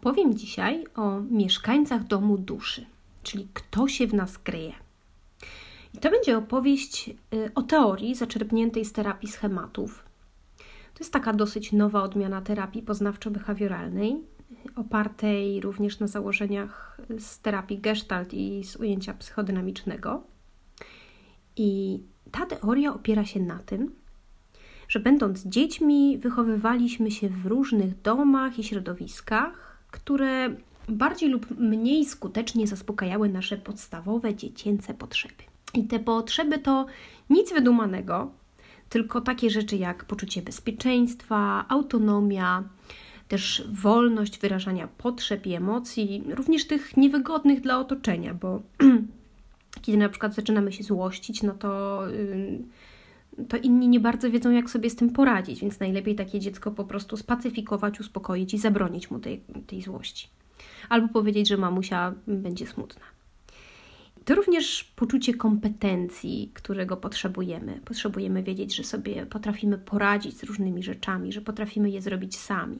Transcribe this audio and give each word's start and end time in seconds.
opowiem 0.00 0.34
dzisiaj 0.34 0.84
o 0.94 1.20
mieszkańcach 1.20 2.06
domu 2.06 2.38
duszy, 2.38 2.86
czyli 3.22 3.48
kto 3.54 3.88
się 3.88 4.06
w 4.06 4.14
nas 4.14 4.38
kryje. 4.38 4.72
I 5.94 5.98
to 5.98 6.10
będzie 6.10 6.38
opowieść 6.38 7.10
y, 7.34 7.50
o 7.54 7.62
teorii 7.62 8.14
zaczerpniętej 8.14 8.84
z 8.84 8.92
terapii 8.92 9.28
schematów. 9.28 10.04
To 10.94 11.00
jest 11.00 11.12
taka 11.12 11.32
dosyć 11.32 11.72
nowa 11.72 12.02
odmiana 12.02 12.42
terapii 12.42 12.82
poznawczo-behawioralnej, 12.82 14.16
opartej 14.76 15.60
również 15.60 16.00
na 16.00 16.06
założeniach 16.06 17.00
z 17.18 17.40
terapii 17.40 17.78
gestalt 17.78 18.34
i 18.34 18.64
z 18.64 18.76
ujęcia 18.76 19.14
psychodynamicznego. 19.14 20.22
I 21.56 22.00
ta 22.30 22.46
teoria 22.46 22.94
opiera 22.94 23.24
się 23.24 23.40
na 23.40 23.58
tym, 23.58 23.92
że 24.88 25.00
będąc 25.00 25.46
dziećmi, 25.46 26.18
wychowywaliśmy 26.18 27.10
się 27.10 27.28
w 27.28 27.46
różnych 27.46 28.02
domach 28.02 28.58
i 28.58 28.64
środowiskach, 28.64 29.69
które 29.90 30.54
bardziej 30.88 31.28
lub 31.28 31.58
mniej 31.58 32.04
skutecznie 32.04 32.66
zaspokajały 32.66 33.28
nasze 33.28 33.56
podstawowe 33.56 34.34
dziecięce 34.34 34.94
potrzeby. 34.94 35.42
I 35.74 35.84
te 35.84 35.98
potrzeby 35.98 36.58
to 36.58 36.86
nic 37.30 37.52
wydumanego, 37.52 38.30
tylko 38.88 39.20
takie 39.20 39.50
rzeczy 39.50 39.76
jak 39.76 40.04
poczucie 40.04 40.42
bezpieczeństwa, 40.42 41.64
autonomia, 41.68 42.64
też 43.28 43.64
wolność 43.72 44.38
wyrażania 44.38 44.88
potrzeb 44.98 45.46
i 45.46 45.54
emocji, 45.54 46.24
również 46.28 46.66
tych 46.66 46.96
niewygodnych 46.96 47.60
dla 47.60 47.78
otoczenia, 47.78 48.34
bo 48.34 48.62
kiedy 49.82 49.98
na 49.98 50.08
przykład 50.08 50.34
zaczynamy 50.34 50.72
się 50.72 50.84
złościć, 50.84 51.42
no 51.42 51.54
to, 51.54 52.02
to 53.48 53.56
inni 53.56 53.88
nie 53.88 54.00
bardzo 54.00 54.30
wiedzą, 54.30 54.50
jak 54.50 54.70
sobie 54.70 54.90
z 54.90 54.96
tym 54.96 55.10
poradzić, 55.10 55.60
więc 55.60 55.80
najlepiej 55.80 56.14
takie 56.14 56.40
dziecko 56.40 56.70
po 56.70 56.84
prostu 56.84 57.16
spacyfikować, 57.16 58.00
uspokoić 58.00 58.54
i 58.54 58.58
zabronić 58.58 59.10
mu 59.10 59.18
tej, 59.18 59.40
tej 59.66 59.82
złości. 59.82 60.28
Albo 60.88 61.08
powiedzieć, 61.08 61.48
że 61.48 61.56
mamusia 61.56 62.14
będzie 62.26 62.66
smutna. 62.66 63.04
To 64.24 64.34
również 64.34 64.84
poczucie 64.96 65.34
kompetencji, 65.34 66.50
którego 66.54 66.96
potrzebujemy. 66.96 67.80
Potrzebujemy 67.84 68.42
wiedzieć, 68.42 68.76
że 68.76 68.84
sobie 68.84 69.26
potrafimy 69.26 69.78
poradzić 69.78 70.36
z 70.36 70.44
różnymi 70.44 70.82
rzeczami, 70.82 71.32
że 71.32 71.40
potrafimy 71.40 71.90
je 71.90 72.02
zrobić 72.02 72.36
sami. 72.36 72.78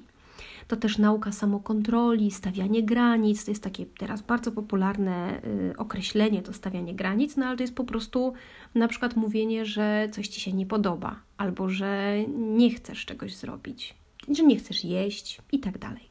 To 0.71 0.77
też 0.77 0.99
nauka 0.99 1.33
samokontroli, 1.33 2.31
stawianie 2.31 2.83
granic. 2.83 3.45
To 3.45 3.51
jest 3.51 3.63
takie 3.63 3.87
teraz 3.87 4.23
bardzo 4.23 4.53
popularne 4.53 5.43
y, 5.71 5.77
określenie, 5.77 6.43
to 6.43 6.53
stawianie 6.53 6.95
granic, 6.95 7.37
no 7.37 7.47
ale 7.47 7.57
to 7.57 7.63
jest 7.63 7.75
po 7.75 7.85
prostu 7.85 8.33
na 8.75 8.89
przykład 8.89 9.17
mówienie, 9.17 9.65
że 9.65 10.09
coś 10.13 10.29
ci 10.29 10.41
się 10.41 10.53
nie 10.53 10.67
podoba, 10.67 11.21
albo 11.37 11.69
że 11.69 12.15
nie 12.37 12.71
chcesz 12.71 13.07
czegoś 13.07 13.37
zrobić, 13.37 13.95
że 14.29 14.43
nie 14.43 14.57
chcesz 14.57 14.85
jeść 14.85 15.41
i 15.53 15.59
tak 15.59 15.79
dalej. 15.79 16.09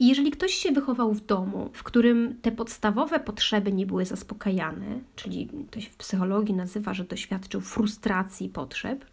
I 0.00 0.08
jeżeli 0.08 0.30
ktoś 0.30 0.52
się 0.54 0.72
wychował 0.72 1.14
w 1.14 1.26
domu, 1.26 1.70
w 1.72 1.82
którym 1.82 2.36
te 2.42 2.52
podstawowe 2.52 3.20
potrzeby 3.20 3.72
nie 3.72 3.86
były 3.86 4.04
zaspokajane, 4.04 5.00
czyli 5.16 5.48
to 5.70 5.80
się 5.80 5.90
w 5.90 5.96
psychologii 5.96 6.54
nazywa, 6.54 6.94
że 6.94 7.04
doświadczył 7.04 7.60
frustracji 7.60 8.48
potrzeb, 8.48 9.04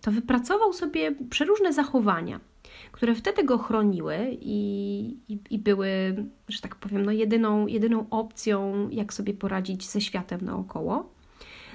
to 0.00 0.12
wypracował 0.12 0.72
sobie 0.72 1.14
przeróżne 1.30 1.72
zachowania, 1.72 2.40
które 2.92 3.14
wtedy 3.14 3.44
go 3.44 3.58
chroniły 3.58 4.16
i, 4.40 4.58
i, 5.28 5.38
i, 5.50 5.58
były, 5.58 5.88
że 6.48 6.60
tak 6.60 6.76
powiem, 6.76 7.04
no 7.04 7.12
jedyną, 7.12 7.66
jedyną 7.66 8.06
opcją, 8.10 8.88
jak 8.90 9.14
sobie 9.14 9.34
poradzić 9.34 9.86
ze 9.86 10.00
światem 10.00 10.40
naokoło. 10.40 11.14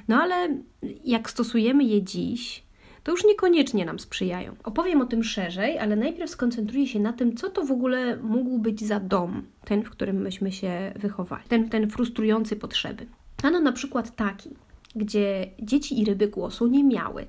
No 0.07 0.21
ale 0.21 0.57
jak 1.05 1.29
stosujemy 1.29 1.83
je 1.83 2.03
dziś, 2.03 2.63
to 3.03 3.11
już 3.11 3.25
niekoniecznie 3.25 3.85
nam 3.85 3.99
sprzyjają. 3.99 4.55
Opowiem 4.63 5.01
o 5.01 5.05
tym 5.05 5.23
szerzej, 5.23 5.79
ale 5.79 5.95
najpierw 5.95 6.31
skoncentruję 6.31 6.87
się 6.87 6.99
na 6.99 7.13
tym, 7.13 7.35
co 7.35 7.49
to 7.49 7.65
w 7.65 7.71
ogóle 7.71 8.17
mógł 8.17 8.59
być 8.59 8.85
za 8.85 8.99
dom, 8.99 9.43
ten, 9.65 9.83
w 9.83 9.89
którym 9.89 10.21
myśmy 10.21 10.51
się 10.51 10.93
wychowali, 10.95 11.43
ten, 11.47 11.69
ten 11.69 11.89
frustrujący 11.89 12.55
potrzeby. 12.55 13.05
Ano 13.43 13.59
na 13.59 13.71
przykład 13.71 14.15
taki, 14.15 14.49
gdzie 14.95 15.47
dzieci 15.61 16.01
i 16.01 16.05
ryby 16.05 16.27
głosu 16.27 16.67
nie 16.67 16.83
miały, 16.83 17.25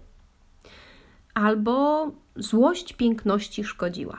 albo 1.34 2.06
złość 2.36 2.92
piękności 2.92 3.64
szkodziła. 3.64 4.18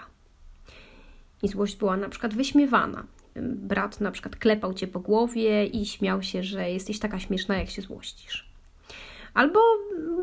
I 1.43 1.47
złość 1.47 1.75
była 1.75 1.97
na 1.97 2.09
przykład 2.09 2.33
wyśmiewana. 2.33 3.03
Brat 3.41 4.01
na 4.01 4.11
przykład 4.11 4.35
klepał 4.35 4.73
cię 4.73 4.87
po 4.87 4.99
głowie 4.99 5.65
i 5.65 5.85
śmiał 5.85 6.23
się, 6.23 6.43
że 6.43 6.69
jesteś 6.69 6.99
taka 6.99 7.19
śmieszna, 7.19 7.57
jak 7.57 7.69
się 7.69 7.81
złościsz 7.81 8.51
albo 9.33 9.59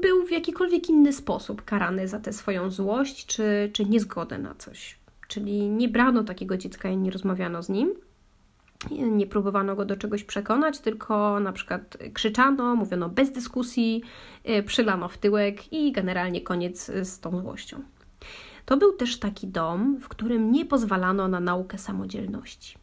był 0.01 0.27
w 0.27 0.31
jakikolwiek 0.31 0.89
inny 0.89 1.13
sposób 1.13 1.65
karany 1.65 2.09
za 2.09 2.21
tę 2.21 2.33
swoją 2.33 2.71
złość 2.71 3.27
czy, 3.27 3.71
czy 3.73 3.85
niezgodę 3.85 4.39
na 4.39 4.55
coś. 4.55 4.99
Czyli 5.29 5.69
nie 5.71 5.89
brano 5.89 6.25
takiego 6.25 6.57
dziecka 6.57 6.89
i 6.91 6.97
nie 6.97 7.11
rozmawiano 7.11 7.63
z 7.63 7.69
nim, 7.69 7.95
nie 8.91 9.27
próbowano 9.27 9.77
go 9.77 9.85
do 9.85 9.97
czegoś 9.97 10.25
przekonać, 10.25 10.79
tylko 10.79 11.41
na 11.41 11.53
przykład 11.53 11.99
krzyczano, 12.15 12.77
mówiono 12.77 13.09
bez 13.09 13.33
dyskusji, 13.33 14.03
y, 14.49 14.63
przylano 14.63 15.09
w 15.09 15.19
tyłek 15.19 15.73
i 15.73 15.93
generalnie 15.93 16.41
koniec 16.41 16.91
z 17.03 17.21
tą 17.21 17.41
złością. 17.41 17.83
To 18.65 18.77
był 18.77 18.93
też 18.93 19.19
taki 19.19 19.47
dom, 19.47 19.99
w 20.01 20.09
którym 20.09 20.53
nie 20.53 20.65
pozwalano 20.65 21.29
na 21.29 21.41
naukę 21.41 21.79
samodzielności. 21.79 22.79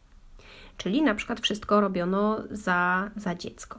Czyli 0.76 1.02
na 1.02 1.14
przykład 1.14 1.40
wszystko 1.40 1.80
robiono 1.80 2.38
za, 2.50 3.10
za 3.16 3.34
dziecko. 3.34 3.78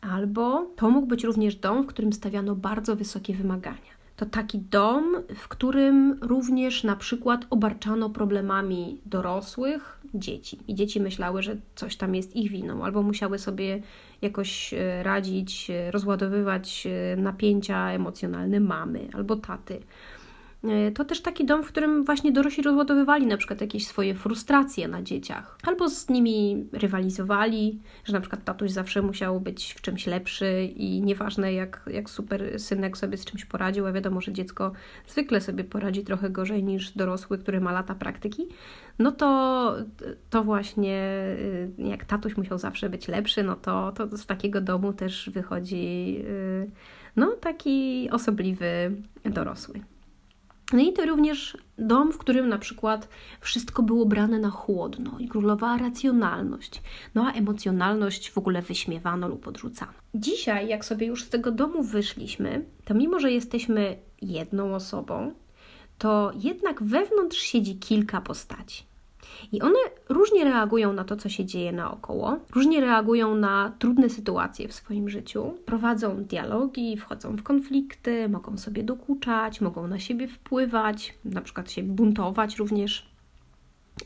Albo 0.00 0.70
to 0.76 0.90
mógł 0.90 1.06
być 1.06 1.24
również 1.24 1.56
dom, 1.56 1.82
w 1.82 1.86
którym 1.86 2.12
stawiano 2.12 2.54
bardzo 2.54 2.96
wysokie 2.96 3.34
wymagania. 3.34 3.95
To 4.16 4.26
taki 4.26 4.58
dom, 4.58 5.16
w 5.36 5.48
którym 5.48 6.18
również 6.20 6.84
na 6.84 6.96
przykład 6.96 7.46
obarczano 7.50 8.10
problemami 8.10 9.00
dorosłych 9.06 10.00
dzieci. 10.14 10.58
I 10.68 10.74
dzieci 10.74 11.00
myślały, 11.00 11.42
że 11.42 11.56
coś 11.74 11.96
tam 11.96 12.14
jest 12.14 12.36
ich 12.36 12.50
winą, 12.50 12.84
albo 12.84 13.02
musiały 13.02 13.38
sobie 13.38 13.82
jakoś 14.22 14.74
e, 14.74 15.02
radzić, 15.02 15.70
e, 15.70 15.90
rozładowywać 15.90 16.86
e, 16.86 17.16
napięcia 17.16 17.90
emocjonalne 17.90 18.60
mamy 18.60 19.08
albo 19.12 19.36
taty. 19.36 19.80
E, 20.64 20.90
to 20.90 21.04
też 21.04 21.22
taki 21.22 21.44
dom, 21.44 21.62
w 21.62 21.68
którym 21.68 22.04
właśnie 22.04 22.32
dorośli 22.32 22.62
rozładowywali 22.62 23.26
na 23.26 23.36
przykład 23.36 23.60
jakieś 23.60 23.86
swoje 23.86 24.14
frustracje 24.14 24.88
na 24.88 25.02
dzieciach, 25.02 25.58
albo 25.62 25.88
z 25.88 26.08
nimi 26.08 26.66
rywalizowali, 26.72 27.80
że 28.04 28.12
na 28.12 28.20
przykład 28.20 28.44
tatuś 28.44 28.70
zawsze 28.70 29.02
musiał 29.02 29.40
być 29.40 29.74
w 29.74 29.80
czymś 29.80 30.06
lepszy 30.06 30.64
i 30.76 31.02
nieważne 31.02 31.52
jak, 31.52 31.90
jak 31.92 32.10
super 32.10 32.60
synek 32.60 32.98
sobie 32.98 33.16
z 33.16 33.24
czymś 33.24 33.44
poradził, 33.44 33.86
a 33.86 33.92
wiadomo, 33.92 34.20
że 34.20 34.32
dziecko 34.32 34.72
zwykle 35.06 35.40
sobie 35.40 35.64
poradzi 35.64 36.04
trochę 36.04 36.30
gorzej 36.30 36.64
niż 36.64 36.92
dorosły, 36.92 37.38
który 37.38 37.60
ma 37.60 37.72
lata 37.72 37.94
praktyki, 37.94 38.48
no 38.98 39.12
to, 39.12 39.74
to 40.30 40.44
właśnie 40.44 41.24
y, 41.38 41.70
jak 41.78 42.04
tatuś 42.04 42.36
musiał 42.36 42.58
zawsze 42.58 42.90
być 42.90 43.08
lepszy, 43.08 43.42
no 43.42 43.56
to, 43.56 43.92
to 43.92 44.16
z 44.16 44.26
takiego 44.26 44.60
domu 44.60 44.92
też 44.92 45.30
wychodzi 45.30 46.16
y, 46.24 46.70
no 47.16 47.32
taki 47.32 48.08
osobliwy 48.10 48.66
dorosły. 49.24 49.80
No 50.72 50.78
i 50.78 50.92
to 50.92 51.06
również 51.06 51.56
dom, 51.78 52.12
w 52.12 52.18
którym 52.18 52.48
na 52.48 52.58
przykład 52.58 53.08
wszystko 53.40 53.82
było 53.82 54.06
brane 54.06 54.38
na 54.38 54.50
chłodno 54.50 55.18
i 55.18 55.28
królowała 55.28 55.78
racjonalność, 55.78 56.82
no 57.14 57.26
a 57.26 57.32
emocjonalność 57.32 58.30
w 58.30 58.38
ogóle 58.38 58.62
wyśmiewano 58.62 59.28
lub 59.28 59.48
odrzucano. 59.48 59.92
Dzisiaj, 60.14 60.68
jak 60.68 60.84
sobie 60.84 61.06
już 61.06 61.24
z 61.24 61.28
tego 61.28 61.50
domu 61.50 61.82
wyszliśmy, 61.82 62.64
to 62.84 62.94
mimo, 62.94 63.20
że 63.20 63.32
jesteśmy 63.32 63.96
jedną 64.22 64.74
osobą, 64.74 65.32
to 65.98 66.32
jednak 66.34 66.82
wewnątrz 66.82 67.38
siedzi 67.38 67.78
kilka 67.78 68.20
postaci. 68.20 68.84
I 69.52 69.62
one 69.62 69.78
różnie 70.08 70.44
reagują 70.44 70.92
na 70.92 71.04
to, 71.04 71.16
co 71.16 71.28
się 71.28 71.44
dzieje 71.44 71.72
naokoło, 71.72 72.38
różnie 72.54 72.80
reagują 72.80 73.34
na 73.34 73.72
trudne 73.78 74.10
sytuacje 74.10 74.68
w 74.68 74.74
swoim 74.74 75.08
życiu, 75.08 75.54
prowadzą 75.64 76.24
dialogi, 76.24 76.96
wchodzą 76.96 77.36
w 77.36 77.42
konflikty, 77.42 78.28
mogą 78.28 78.58
sobie 78.58 78.82
dokuczać, 78.82 79.60
mogą 79.60 79.88
na 79.88 79.98
siebie 79.98 80.28
wpływać, 80.28 81.14
na 81.24 81.40
przykład 81.40 81.70
się 81.70 81.82
buntować 81.82 82.56
również. 82.56 83.10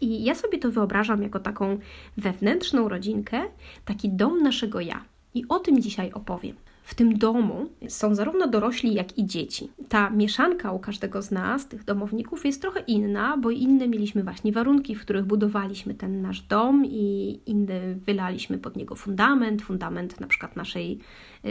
I 0.00 0.24
ja 0.24 0.34
sobie 0.34 0.58
to 0.58 0.70
wyobrażam 0.70 1.22
jako 1.22 1.40
taką 1.40 1.78
wewnętrzną 2.16 2.88
rodzinkę, 2.88 3.42
taki 3.84 4.08
dom 4.08 4.42
naszego 4.42 4.80
ja. 4.80 5.04
I 5.34 5.44
o 5.48 5.58
tym 5.58 5.82
dzisiaj 5.82 6.12
opowiem 6.12 6.56
w 6.82 6.94
tym 6.94 7.18
domu 7.18 7.66
są 7.88 8.14
zarówno 8.14 8.48
dorośli, 8.48 8.94
jak 8.94 9.18
i 9.18 9.26
dzieci. 9.26 9.70
Ta 9.88 10.10
mieszanka 10.10 10.72
u 10.72 10.78
każdego 10.78 11.22
z 11.22 11.30
nas, 11.30 11.68
tych 11.68 11.84
domowników, 11.84 12.44
jest 12.44 12.62
trochę 12.62 12.80
inna, 12.80 13.36
bo 13.36 13.50
inne 13.50 13.88
mieliśmy 13.88 14.24
właśnie 14.24 14.52
warunki, 14.52 14.94
w 14.94 15.00
których 15.00 15.24
budowaliśmy 15.24 15.94
ten 15.94 16.22
nasz 16.22 16.40
dom 16.40 16.84
i 16.86 17.38
inny 17.46 17.94
wylaliśmy 18.06 18.58
pod 18.58 18.76
niego 18.76 18.94
fundament, 18.94 19.62
fundament 19.62 20.20
na 20.20 20.26
przykład 20.26 20.56
naszej, 20.56 20.98
yy, 21.44 21.50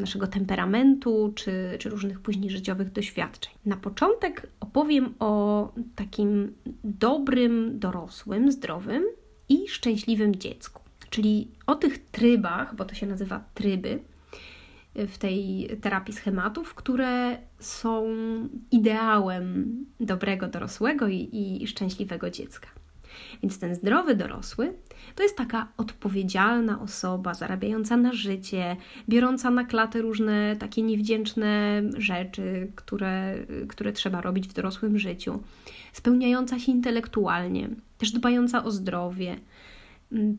naszego 0.00 0.26
temperamentu 0.26 1.32
czy, 1.34 1.76
czy 1.78 1.88
różnych 1.90 2.20
później 2.20 2.50
życiowych 2.50 2.92
doświadczeń. 2.92 3.52
Na 3.66 3.76
początek 3.76 4.46
opowiem 4.60 5.14
o 5.18 5.72
takim 5.94 6.52
dobrym, 6.84 7.78
dorosłym, 7.78 8.52
zdrowym 8.52 9.04
i 9.48 9.68
szczęśliwym 9.68 10.36
dziecku. 10.36 10.82
Czyli 11.10 11.48
o 11.66 11.74
tych 11.74 11.98
trybach, 11.98 12.76
bo 12.76 12.84
to 12.84 12.94
się 12.94 13.06
nazywa 13.06 13.44
tryby, 13.54 13.98
w 15.08 15.18
tej 15.18 15.68
terapii 15.80 16.14
schematów, 16.14 16.74
które 16.74 17.38
są 17.58 18.06
ideałem 18.70 19.76
dobrego 20.00 20.48
dorosłego 20.48 21.08
i, 21.08 21.58
i 21.62 21.66
szczęśliwego 21.66 22.30
dziecka. 22.30 22.68
Więc 23.42 23.58
ten 23.58 23.74
zdrowy 23.74 24.14
dorosły 24.14 24.74
to 25.14 25.22
jest 25.22 25.36
taka 25.36 25.68
odpowiedzialna 25.76 26.80
osoba, 26.80 27.34
zarabiająca 27.34 27.96
na 27.96 28.12
życie, 28.12 28.76
biorąca 29.08 29.50
na 29.50 29.64
klatę 29.64 30.02
różne 30.02 30.56
takie 30.56 30.82
niewdzięczne 30.82 31.82
rzeczy, 31.96 32.72
które, 32.74 33.34
które 33.68 33.92
trzeba 33.92 34.20
robić 34.20 34.48
w 34.48 34.52
dorosłym 34.52 34.98
życiu, 34.98 35.42
spełniająca 35.92 36.58
się 36.58 36.72
intelektualnie, 36.72 37.68
też 37.98 38.10
dbająca 38.10 38.64
o 38.64 38.70
zdrowie, 38.70 39.36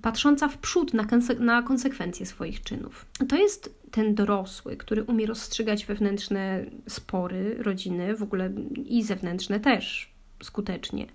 patrząca 0.01 0.47
w 0.47 0.57
przód 0.57 0.93
na, 0.93 1.07
na 1.39 1.61
konsekwencje 1.61 2.25
swoich 2.25 2.63
czynów. 2.63 3.05
To 3.29 3.35
jest 3.35 3.75
ten 3.91 4.15
dorosły, 4.15 4.77
który 4.77 5.03
umie 5.03 5.25
rozstrzygać 5.25 5.85
wewnętrzne 5.85 6.65
spory 6.87 7.55
rodziny, 7.59 8.15
w 8.15 8.23
ogóle 8.23 8.51
i 8.85 9.03
zewnętrzne 9.03 9.59
też 9.59 10.09
skutecznie, 10.43 11.07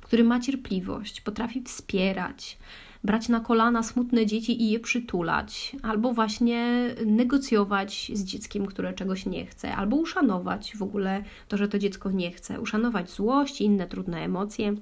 który 0.00 0.24
ma 0.24 0.40
cierpliwość, 0.40 1.20
potrafi 1.20 1.62
wspierać, 1.62 2.58
brać 3.04 3.28
na 3.28 3.40
kolana 3.40 3.82
smutne 3.82 4.26
dzieci 4.26 4.62
i 4.62 4.70
je 4.70 4.80
przytulać, 4.80 5.76
albo 5.82 6.12
właśnie 6.12 6.90
negocjować 7.06 8.10
z 8.14 8.24
dzieckiem, 8.24 8.66
które 8.66 8.92
czegoś 8.92 9.26
nie 9.26 9.46
chce, 9.46 9.76
albo 9.76 9.96
uszanować 9.96 10.76
w 10.76 10.82
ogóle 10.82 11.24
to, 11.48 11.56
że 11.56 11.68
to 11.68 11.78
dziecko 11.78 12.10
nie 12.10 12.30
chce, 12.32 12.60
uszanować 12.60 13.10
złość 13.10 13.60
i 13.60 13.64
inne 13.64 13.86
trudne 13.86 14.24
emocje. 14.24 14.74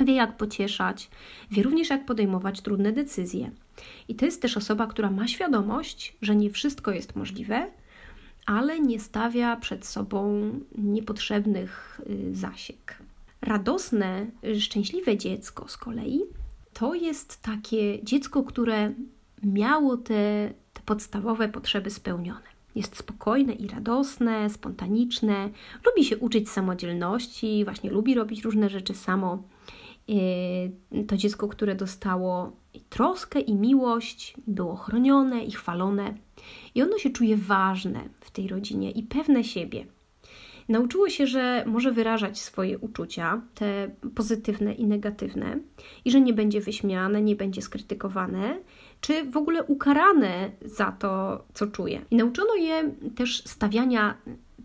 Wie, 0.00 0.14
jak 0.14 0.36
pocieszać, 0.36 1.10
wie 1.50 1.62
również, 1.62 1.90
jak 1.90 2.06
podejmować 2.06 2.60
trudne 2.60 2.92
decyzje. 2.92 3.50
I 4.08 4.14
to 4.14 4.24
jest 4.24 4.42
też 4.42 4.56
osoba, 4.56 4.86
która 4.86 5.10
ma 5.10 5.28
świadomość, 5.28 6.16
że 6.22 6.36
nie 6.36 6.50
wszystko 6.50 6.90
jest 6.90 7.16
możliwe, 7.16 7.66
ale 8.46 8.80
nie 8.80 9.00
stawia 9.00 9.56
przed 9.56 9.86
sobą 9.86 10.50
niepotrzebnych 10.78 12.00
y, 12.10 12.34
zasiek. 12.36 12.96
Radosne, 13.42 14.26
szczęśliwe 14.58 15.16
dziecko 15.16 15.68
z 15.68 15.76
kolei 15.76 16.20
to 16.72 16.94
jest 16.94 17.42
takie 17.42 18.04
dziecko, 18.04 18.42
które 18.42 18.92
miało 19.42 19.96
te, 19.96 20.50
te 20.72 20.80
podstawowe 20.86 21.48
potrzeby 21.48 21.90
spełnione. 21.90 22.50
Jest 22.74 22.96
spokojne 22.96 23.52
i 23.52 23.68
radosne, 23.68 24.50
spontaniczne, 24.50 25.50
lubi 25.86 26.04
się 26.04 26.18
uczyć 26.18 26.50
samodzielności, 26.50 27.64
właśnie 27.64 27.90
lubi 27.90 28.14
robić 28.14 28.44
różne 28.44 28.68
rzeczy 28.68 28.94
samo. 28.94 29.42
E, 30.10 31.04
to 31.06 31.16
dziecko, 31.16 31.48
które 31.48 31.74
dostało 31.74 32.52
troskę 32.88 33.40
i 33.40 33.54
miłość, 33.54 34.34
było 34.46 34.76
chronione 34.76 35.44
i 35.44 35.50
chwalone, 35.50 36.14
i 36.74 36.82
ono 36.82 36.98
się 36.98 37.10
czuje 37.10 37.36
ważne 37.36 38.00
w 38.20 38.30
tej 38.30 38.48
rodzinie 38.48 38.90
i 38.90 39.02
pewne 39.02 39.44
siebie. 39.44 39.86
Nauczyło 40.68 41.08
się, 41.08 41.26
że 41.26 41.64
może 41.66 41.92
wyrażać 41.92 42.38
swoje 42.38 42.78
uczucia, 42.78 43.42
te 43.54 43.90
pozytywne 44.14 44.74
i 44.74 44.86
negatywne, 44.86 45.58
i 46.04 46.10
że 46.10 46.20
nie 46.20 46.32
będzie 46.32 46.60
wyśmiane, 46.60 47.22
nie 47.22 47.36
będzie 47.36 47.62
skrytykowane, 47.62 48.58
czy 49.00 49.30
w 49.30 49.36
ogóle 49.36 49.64
ukarane 49.64 50.50
za 50.64 50.92
to, 50.92 51.44
co 51.54 51.66
czuje. 51.66 52.00
I 52.10 52.16
nauczono 52.16 52.54
je 52.54 52.94
też 53.16 53.44
stawiania 53.44 54.14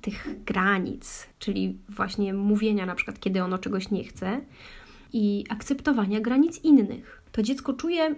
tych 0.01 0.44
granic, 0.44 1.27
czyli 1.39 1.77
właśnie 1.89 2.33
mówienia 2.33 2.86
na 2.86 2.95
przykład, 2.95 3.19
kiedy 3.19 3.44
ono 3.44 3.57
czegoś 3.57 3.92
nie 3.92 4.03
chce, 4.03 4.42
i 5.16 5.46
akceptowania 5.50 6.20
granic 6.20 6.64
innych. 6.64 7.22
To 7.32 7.42
dziecko 7.42 7.74
czuje, 7.74 8.16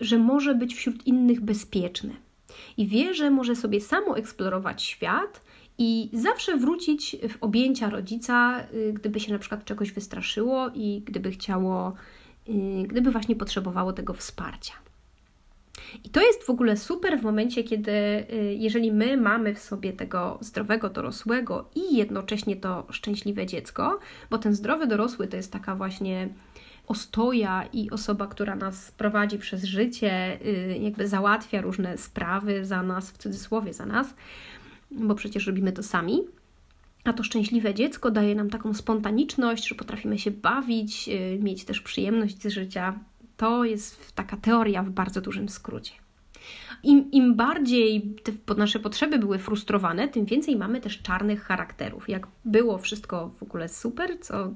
że 0.00 0.18
może 0.18 0.54
być 0.54 0.74
wśród 0.74 1.06
innych 1.06 1.40
bezpieczne 1.40 2.12
i 2.76 2.86
wie, 2.86 3.14
że 3.14 3.30
może 3.30 3.56
sobie 3.56 3.80
samo 3.80 4.16
eksplorować 4.16 4.82
świat 4.82 5.42
i 5.78 6.10
zawsze 6.12 6.56
wrócić 6.56 7.16
w 7.28 7.36
objęcia 7.40 7.90
rodzica, 7.90 8.64
y, 8.74 8.92
gdyby 8.92 9.20
się 9.20 9.32
na 9.32 9.38
przykład 9.38 9.64
czegoś 9.64 9.92
wystraszyło 9.92 10.70
i 10.74 11.02
gdyby 11.04 11.30
chciało, 11.30 11.94
y, 12.48 12.52
gdyby 12.88 13.10
właśnie 13.10 13.36
potrzebowało 13.36 13.92
tego 13.92 14.14
wsparcia. 14.14 14.74
I 16.04 16.10
to 16.10 16.20
jest 16.20 16.44
w 16.44 16.50
ogóle 16.50 16.76
super 16.76 17.18
w 17.18 17.22
momencie, 17.22 17.64
kiedy 17.64 17.90
y, 17.90 18.54
jeżeli 18.58 18.92
my 18.92 19.16
mamy 19.16 19.54
w 19.54 19.58
sobie 19.58 19.92
tego 19.92 20.38
zdrowego 20.40 20.90
dorosłego 20.90 21.70
i 21.74 21.96
jednocześnie 21.96 22.56
to 22.56 22.86
szczęśliwe 22.90 23.46
dziecko, 23.46 23.98
bo 24.30 24.38
ten 24.38 24.54
zdrowy 24.54 24.86
dorosły 24.86 25.26
to 25.26 25.36
jest 25.36 25.52
taka 25.52 25.74
właśnie 25.74 26.28
ostoja 26.86 27.68
i 27.72 27.90
osoba, 27.90 28.26
która 28.26 28.56
nas 28.56 28.90
prowadzi 28.92 29.38
przez 29.38 29.64
życie, 29.64 30.38
jakby 30.80 31.08
załatwia 31.08 31.60
różne 31.60 31.98
sprawy 31.98 32.64
za 32.64 32.82
nas, 32.82 33.10
w 33.10 33.18
cudzysłowie 33.18 33.74
za 33.74 33.86
nas, 33.86 34.14
bo 34.90 35.14
przecież 35.14 35.46
robimy 35.46 35.72
to 35.72 35.82
sami. 35.82 36.22
A 37.04 37.12
to 37.12 37.22
szczęśliwe 37.22 37.74
dziecko 37.74 38.10
daje 38.10 38.34
nam 38.34 38.50
taką 38.50 38.74
spontaniczność, 38.74 39.68
że 39.68 39.74
potrafimy 39.74 40.18
się 40.18 40.30
bawić, 40.30 41.08
y, 41.08 41.38
mieć 41.42 41.64
też 41.64 41.80
przyjemność 41.80 42.42
z 42.42 42.46
życia. 42.46 42.98
To 43.40 43.64
jest 43.64 44.14
taka 44.14 44.36
teoria 44.36 44.82
w 44.82 44.90
bardzo 44.90 45.20
dużym 45.20 45.48
skrócie. 45.48 45.92
Im, 46.82 47.10
Im 47.10 47.34
bardziej 47.34 48.14
te 48.46 48.54
nasze 48.54 48.78
potrzeby 48.80 49.18
były 49.18 49.38
frustrowane, 49.38 50.08
tym 50.08 50.24
więcej 50.24 50.56
mamy 50.56 50.80
też 50.80 51.02
czarnych 51.02 51.42
charakterów. 51.42 52.08
Jak 52.08 52.26
było 52.44 52.78
wszystko 52.78 53.30
w 53.38 53.42
ogóle 53.42 53.68
super, 53.68 54.18
co 54.20 54.54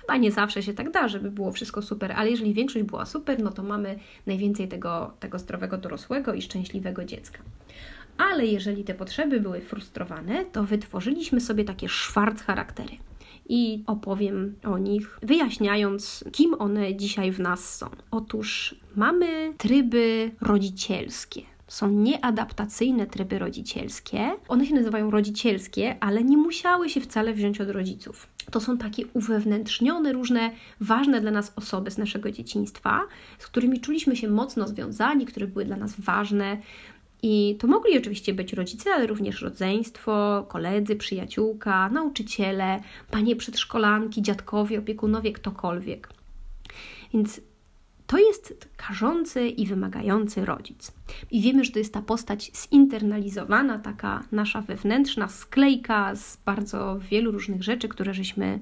chyba 0.00 0.16
nie 0.16 0.32
zawsze 0.32 0.62
się 0.62 0.74
tak 0.74 0.90
da, 0.90 1.08
żeby 1.08 1.30
było 1.30 1.52
wszystko 1.52 1.82
super, 1.82 2.12
ale 2.12 2.30
jeżeli 2.30 2.54
większość 2.54 2.84
była 2.84 3.06
super, 3.06 3.42
no 3.42 3.50
to 3.50 3.62
mamy 3.62 3.98
najwięcej 4.26 4.68
tego, 4.68 5.14
tego 5.20 5.38
zdrowego 5.38 5.78
dorosłego 5.78 6.34
i 6.34 6.42
szczęśliwego 6.42 7.04
dziecka. 7.04 7.38
Ale 8.18 8.46
jeżeli 8.46 8.84
te 8.84 8.94
potrzeby 8.94 9.40
były 9.40 9.60
frustrowane, 9.60 10.44
to 10.44 10.64
wytworzyliśmy 10.64 11.40
sobie 11.40 11.64
takie 11.64 11.88
szwarc 11.88 12.42
charaktery. 12.42 12.96
I 13.48 13.84
opowiem 13.86 14.54
o 14.64 14.78
nich, 14.78 15.18
wyjaśniając, 15.22 16.24
kim 16.32 16.54
one 16.54 16.96
dzisiaj 16.96 17.32
w 17.32 17.40
nas 17.40 17.76
są. 17.76 17.86
Otóż 18.10 18.74
mamy 18.96 19.54
tryby 19.58 20.30
rodzicielskie 20.40 21.42
są 21.68 21.90
nieadaptacyjne 21.90 23.06
tryby 23.06 23.38
rodzicielskie. 23.38 24.30
One 24.48 24.66
się 24.66 24.74
nazywają 24.74 25.10
rodzicielskie, 25.10 25.96
ale 26.00 26.24
nie 26.24 26.36
musiały 26.36 26.88
się 26.88 27.00
wcale 27.00 27.32
wziąć 27.32 27.60
od 27.60 27.70
rodziców. 27.70 28.26
To 28.50 28.60
są 28.60 28.78
takie 28.78 29.06
uwewnętrznione, 29.06 30.12
różne 30.12 30.50
ważne 30.80 31.20
dla 31.20 31.30
nas 31.30 31.52
osoby 31.56 31.90
z 31.90 31.98
naszego 31.98 32.30
dzieciństwa, 32.30 33.00
z 33.38 33.46
którymi 33.46 33.80
czuliśmy 33.80 34.16
się 34.16 34.28
mocno 34.28 34.68
związani, 34.68 35.26
które 35.26 35.46
były 35.46 35.64
dla 35.64 35.76
nas 35.76 36.00
ważne, 36.00 36.56
i 37.26 37.56
to 37.58 37.66
mogli 37.66 37.98
oczywiście 37.98 38.34
być 38.34 38.52
rodzice, 38.52 38.90
ale 38.94 39.06
również 39.06 39.42
rodzeństwo, 39.42 40.46
koledzy, 40.48 40.96
przyjaciółka, 40.96 41.88
nauczyciele, 41.88 42.80
panie 43.10 43.36
przedszkolanki, 43.36 44.22
dziadkowie, 44.22 44.78
opiekunowie, 44.78 45.32
ktokolwiek. 45.32 46.08
Więc 47.14 47.40
to 48.06 48.18
jest 48.18 48.68
karzący 48.76 49.48
i 49.48 49.66
wymagający 49.66 50.44
rodzic. 50.44 50.92
I 51.30 51.40
wiemy, 51.40 51.64
że 51.64 51.72
to 51.72 51.78
jest 51.78 51.94
ta 51.94 52.02
postać 52.02 52.50
zinternalizowana, 52.54 53.78
taka 53.78 54.24
nasza 54.32 54.60
wewnętrzna 54.60 55.28
sklejka 55.28 56.16
z 56.16 56.36
bardzo 56.36 56.98
wielu 57.10 57.30
różnych 57.30 57.62
rzeczy, 57.62 57.88
które 57.88 58.14
żeśmy 58.14 58.60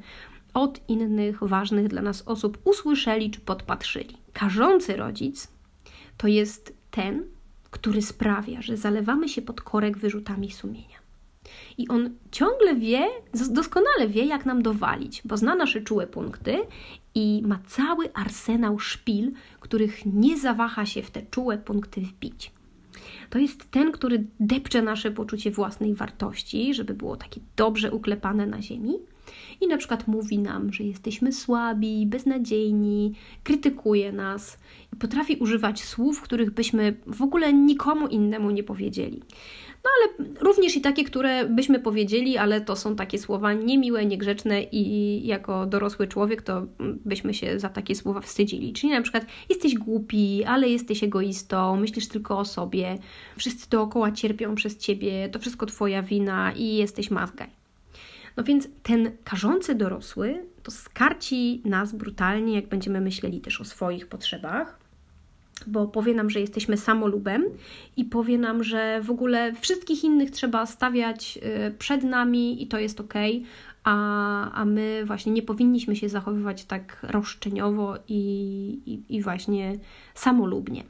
od 0.54 0.81
innych 0.88 1.38
ważnych 1.42 1.88
dla 1.88 2.02
nas 2.02 2.23
osób 2.28 2.59
usłyszeli 2.64 3.31
czy 3.31 3.40
podpatrzyli. 3.40 4.16
Karzący 4.33 4.97
rodzic 4.97 5.49
to 6.16 6.28
jest 6.28 6.76
ten, 6.90 7.32
który 7.73 8.02
sprawia, 8.02 8.62
że 8.62 8.76
zalewamy 8.76 9.29
się 9.29 9.43
pod 9.43 9.61
korek 9.61 9.99
wyrzutami 9.99 10.50
sumienia. 10.50 11.02
I 11.79 11.88
on 11.88 12.11
ciągle 12.31 12.75
wie, 12.75 13.09
doskonale 13.50 14.09
wie, 14.09 14.25
jak 14.25 14.47
nam 14.47 14.62
dowalić, 14.62 15.23
bo 15.25 15.37
zna 15.37 15.55
nasze 15.55 15.81
czułe 15.81 16.07
punkty 16.07 16.59
i 17.14 17.43
ma 17.45 17.59
cały 17.67 18.12
arsenał 18.14 18.79
szpil, 18.79 19.33
których 19.61 20.07
nie 20.07 20.38
zawaha 20.38 20.87
się 20.87 21.02
w 21.02 21.11
te 21.11 21.23
czułe 21.23 21.59
punkty 21.59 22.00
wbić. 22.00 22.52
To 23.31 23.38
jest 23.38 23.71
ten, 23.71 23.93
który 23.93 24.26
depcze 24.41 24.83
nasze 24.83 25.11
poczucie 25.11 25.50
własnej 25.50 25.95
wartości, 25.95 26.75
żeby 26.75 26.95
było 26.95 27.17
takie 27.17 27.41
dobrze 27.57 27.91
uklepane 27.91 28.47
na 28.47 28.62
ziemi. 28.62 28.95
I 29.62 29.69
na 29.69 29.76
przykład 29.76 30.09
mówi 30.09 30.38
nam, 30.38 30.73
że 30.73 30.85
jesteśmy 30.85 31.33
słabi, 31.33 32.07
beznadziejni, 32.07 33.14
krytykuje 33.45 34.12
nas 34.12 34.59
i 34.92 34.97
potrafi 34.97 35.37
używać 35.37 35.85
słów, 35.85 36.23
których 36.23 36.50
byśmy 36.50 36.97
w 37.07 37.23
ogóle 37.23 37.52
nikomu 37.52 38.07
innemu 38.07 38.50
nie 38.50 38.62
powiedzieli. 38.62 39.23
No 39.85 39.90
ale 39.97 40.28
również 40.40 40.76
i 40.76 40.81
takie, 40.81 41.04
które 41.04 41.47
byśmy 41.47 41.81
powiedzieli, 41.81 42.38
ale 42.38 42.61
to 42.61 42.76
są 42.76 42.97
takie 42.97 43.19
słowa 43.19 43.52
niemiłe, 43.52 44.07
niegrzeczne 44.07 44.62
i 44.62 45.26
jako 45.26 45.66
dorosły 45.66 46.09
człowiek 46.09 46.42
to 46.42 46.66
byśmy 47.04 47.35
się 47.35 47.59
za 47.59 47.69
takie 47.69 47.95
słowa 47.95 48.21
wstydzili. 48.21 48.73
Czyli 48.73 48.92
na 48.92 49.02
przykład 49.02 49.26
jesteś 49.49 49.75
głupi, 49.75 50.45
ale 50.45 50.69
jesteś 50.69 51.04
egoistą, 51.04 51.76
myślisz 51.76 52.09
tylko 52.09 52.38
o 52.38 52.45
sobie, 52.45 52.99
wszyscy 53.37 53.71
dookoła 53.71 54.12
cierpią 54.12 54.54
przez 54.54 54.78
ciebie, 54.78 55.28
to 55.28 55.38
wszystko 55.38 55.66
twoja 55.66 56.02
wina 56.02 56.52
i 56.52 56.76
jesteś 56.76 57.11
mazgaj. 57.11 57.62
No 58.37 58.45
więc 58.45 58.69
ten 58.83 59.12
karzący 59.25 59.75
dorosły 59.75 60.45
to 60.62 60.71
skarci 60.71 61.62
nas 61.65 61.93
brutalnie, 61.93 62.55
jak 62.55 62.69
będziemy 62.69 63.01
myśleli 63.01 63.41
też 63.41 63.61
o 63.61 63.65
swoich 63.65 64.07
potrzebach, 64.07 64.79
bo 65.67 65.87
powie 65.87 66.15
nam, 66.15 66.31
że 66.31 66.41
jesteśmy 66.41 66.77
samolubem 66.77 67.45
i 67.97 68.05
powie 68.05 68.39
nam, 68.39 68.65
że 68.65 69.01
w 69.03 69.11
ogóle 69.11 69.53
wszystkich 69.55 70.05
innych 70.05 70.31
trzeba 70.31 70.67
stawiać 70.67 71.39
y, 71.69 71.75
przed 71.79 72.05
nami 72.05 72.62
i 72.62 72.67
to 72.67 72.79
jest 72.79 73.01
ok, 73.01 73.15
a, 73.85 74.51
a 74.53 74.65
my 74.65 75.03
właśnie 75.07 75.33
nie 75.33 75.43
powinniśmy 75.43 75.97
się 75.97 76.09
zachowywać 76.09 76.65
tak 76.65 76.99
roszczeniowo 77.03 77.97
i, 78.09 78.21
i, 78.87 79.17
i 79.17 79.23
właśnie 79.23 79.79
samolubnie. 80.15 80.85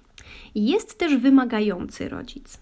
Jest 0.54 0.98
też 0.98 1.16
wymagający 1.16 2.08
rodzic. 2.08 2.58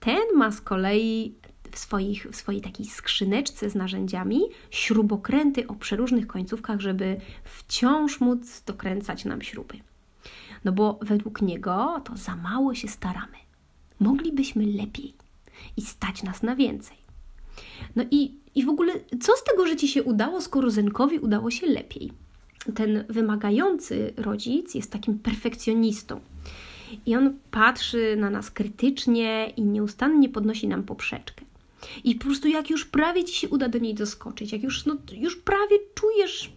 Ten 0.00 0.22
ma 0.36 0.50
z 0.50 0.60
kolei 0.60 1.34
w, 1.72 1.78
swoich, 1.78 2.26
w 2.32 2.36
swojej 2.36 2.60
takiej 2.60 2.86
skrzyneczce 2.86 3.70
z 3.70 3.74
narzędziami 3.74 4.40
śrubokręty 4.70 5.66
o 5.66 5.74
przeróżnych 5.74 6.26
końcówkach, 6.26 6.80
żeby 6.80 7.20
wciąż 7.44 8.20
móc 8.20 8.62
dokręcać 8.66 9.24
nam 9.24 9.42
śruby. 9.42 9.74
No 10.64 10.72
bo 10.72 10.98
według 11.02 11.42
niego 11.42 12.02
to 12.04 12.16
za 12.16 12.36
mało 12.36 12.74
się 12.74 12.88
staramy. 12.88 13.36
Moglibyśmy 14.00 14.66
lepiej 14.66 15.14
i 15.76 15.82
stać 15.82 16.22
nas 16.22 16.42
na 16.42 16.56
więcej. 16.56 16.96
No 17.96 18.04
i, 18.10 18.34
i 18.54 18.64
w 18.64 18.68
ogóle, 18.68 18.92
co 19.20 19.36
z 19.36 19.44
tego, 19.44 19.66
że 19.66 19.76
ci 19.76 19.88
się 19.88 20.02
udało, 20.02 20.40
skoro 20.40 20.70
Zenkowi 20.70 21.18
udało 21.18 21.50
się 21.50 21.66
lepiej? 21.66 22.12
Ten 22.74 23.04
wymagający 23.08 24.12
rodzic 24.16 24.74
jest 24.74 24.92
takim 24.92 25.18
perfekcjonistą. 25.18 26.20
I 27.06 27.16
on 27.16 27.36
patrzy 27.50 28.16
na 28.16 28.30
nas 28.30 28.50
krytycznie 28.50 29.52
i 29.56 29.62
nieustannie 29.62 30.28
podnosi 30.28 30.68
nam 30.68 30.82
poprzeczkę. 30.82 31.44
I 32.04 32.14
po 32.14 32.24
prostu 32.24 32.48
jak 32.48 32.70
już 32.70 32.84
prawie 32.84 33.24
ci 33.24 33.34
się 33.34 33.48
uda 33.48 33.68
do 33.68 33.78
niej 33.78 33.94
doskoczyć, 33.94 34.52
jak 34.52 34.62
już, 34.62 34.86
no, 34.86 34.96
już 35.12 35.36
prawie 35.36 35.76
czujesz 35.94 36.52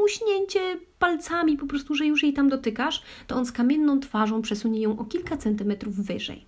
muśnięcie 0.00 0.60
palcami, 0.98 1.56
po 1.56 1.66
prostu, 1.66 1.94
że 1.94 2.06
już 2.06 2.22
jej 2.22 2.32
tam 2.32 2.48
dotykasz, 2.48 3.02
to 3.26 3.36
on 3.36 3.46
z 3.46 3.52
kamienną 3.52 4.00
twarzą 4.00 4.42
przesunie 4.42 4.80
ją 4.80 4.98
o 4.98 5.04
kilka 5.04 5.36
centymetrów 5.36 5.94
wyżej. 5.96 6.44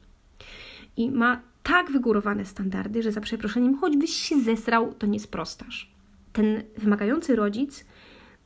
I 0.96 1.10
ma 1.10 1.40
tak 1.62 1.90
wygórowane 1.90 2.44
standardy, 2.44 3.02
że 3.02 3.12
za 3.12 3.20
przeproszeniem, 3.20 3.78
choćbyś 3.78 4.10
się 4.10 4.40
zesrał, 4.40 4.94
to 4.94 5.06
nie 5.06 5.20
sprostasz. 5.20 5.90
Ten 6.32 6.62
wymagający 6.78 7.36
rodzic 7.36 7.84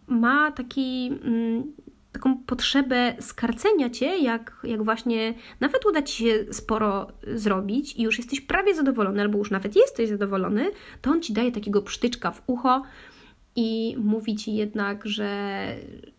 ma 0.06 0.52
taki, 0.52 1.10
mm, 1.24 1.72
taką 2.12 2.38
potrzebę 2.38 3.16
skarcenia 3.20 3.90
cię, 3.90 4.18
jak, 4.18 4.56
jak 4.64 4.82
właśnie 4.82 5.34
nawet 5.60 5.86
uda 5.86 6.02
ci 6.02 6.24
się 6.24 6.44
sporo 6.52 7.06
zrobić 7.34 7.96
i 7.96 8.02
już 8.02 8.18
jesteś 8.18 8.40
prawie 8.40 8.74
zadowolony, 8.74 9.20
albo 9.20 9.38
już 9.38 9.50
nawet 9.50 9.76
jesteś 9.76 10.08
zadowolony, 10.08 10.70
to 11.02 11.10
on 11.10 11.22
ci 11.22 11.32
daje 11.32 11.52
takiego 11.52 11.82
psztyczka 11.82 12.30
w 12.30 12.42
ucho 12.46 12.82
i 13.56 13.96
mówi 13.98 14.36
ci 14.36 14.54
jednak, 14.54 15.06
że, 15.06 15.74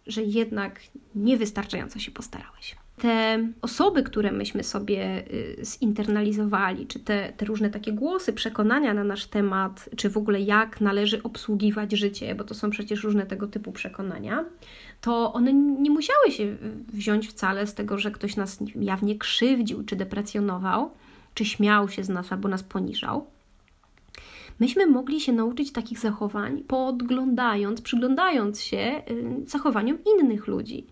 że 0.08 0.24
jednak 0.24 0.79
niewystarczająco 1.15 2.00
się 2.00 2.12
postarałeś. 2.12 2.75
Te 2.98 3.48
osoby, 3.62 4.03
które 4.03 4.31
myśmy 4.31 4.63
sobie 4.63 5.24
y, 5.34 5.65
zinternalizowali, 5.65 6.88
czy 6.88 7.00
te, 7.00 7.34
te 7.38 7.46
różne 7.46 7.69
takie 7.69 7.91
głosy, 7.91 8.34
przekonania 8.34 8.93
na 8.93 9.03
nasz 9.03 9.25
temat, 9.25 9.89
czy 9.96 10.10
w 10.10 10.17
ogóle 10.17 10.41
jak 10.41 10.81
należy 10.81 11.24
obsługiwać 11.24 11.91
życie, 11.91 12.36
bo 12.36 12.43
to 12.43 12.53
są 12.53 12.69
przecież 12.69 13.03
różne 13.03 13.25
tego 13.25 13.48
typu 13.48 13.72
przekonania, 13.72 14.46
to 15.01 15.34
one 15.34 15.53
nie 15.53 15.91
musiały 15.91 16.32
się 16.32 16.58
wziąć 16.94 17.27
wcale 17.27 17.68
z 17.68 17.74
tego, 17.74 17.98
że 17.98 18.12
ktoś 18.12 18.36
nas 18.36 18.60
jawnie 18.75 19.18
krzywdził, 19.18 19.84
czy 19.84 19.96
deprecjonował, 19.96 20.91
czy 21.34 21.46
śmiał 21.46 21.89
się 21.89 22.03
z 22.03 22.10
nas 22.10 22.32
albo 22.32 22.50
nas 22.50 22.63
poniżał. 22.63 23.25
Myśmy 24.60 24.88
mogli 24.88 25.22
się 25.22 25.34
nauczyć 25.34 25.72
takich 25.72 26.00
zachowań, 26.00 26.63
podglądając, 26.68 27.82
przyglądając 27.82 28.62
się 28.62 29.01
y, 29.12 29.50
zachowaniom 29.50 29.98
innych 30.15 30.48
ludzi 30.48 30.88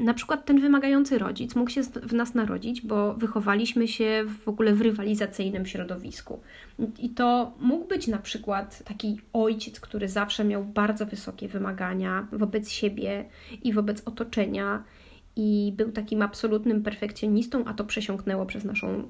na 0.00 0.14
przykład 0.14 0.44
ten 0.44 0.60
wymagający 0.60 1.18
rodzic 1.18 1.54
mógł 1.54 1.70
się 1.70 1.82
w 1.82 2.12
nas 2.12 2.34
narodzić, 2.34 2.80
bo 2.80 3.14
wychowaliśmy 3.14 3.88
się 3.88 4.24
w 4.44 4.48
ogóle 4.48 4.72
w 4.72 4.80
rywalizacyjnym 4.80 5.66
środowisku. 5.66 6.40
I 6.98 7.10
to 7.10 7.54
mógł 7.60 7.88
być 7.88 8.06
na 8.06 8.18
przykład 8.18 8.82
taki 8.84 9.20
ojciec, 9.32 9.80
który 9.80 10.08
zawsze 10.08 10.44
miał 10.44 10.64
bardzo 10.64 11.06
wysokie 11.06 11.48
wymagania 11.48 12.26
wobec 12.32 12.70
siebie 12.70 13.24
i 13.62 13.72
wobec 13.72 14.02
otoczenia. 14.08 14.84
I 15.36 15.72
był 15.76 15.92
takim 15.92 16.22
absolutnym 16.22 16.82
perfekcjonistą, 16.82 17.64
a 17.64 17.74
to 17.74 17.84
przesiąknęło 17.84 18.46
przez 18.46 18.64
naszą 18.64 19.08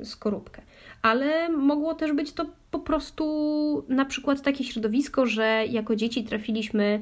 y, 0.00 0.04
skorupkę. 0.04 0.62
Ale 1.02 1.48
mogło 1.48 1.94
też 1.94 2.12
być 2.12 2.32
to 2.32 2.46
po 2.70 2.78
prostu 2.78 3.84
na 3.88 4.04
przykład 4.04 4.42
takie 4.42 4.64
środowisko, 4.64 5.26
że 5.26 5.64
jako 5.70 5.96
dzieci 5.96 6.24
trafiliśmy 6.24 7.00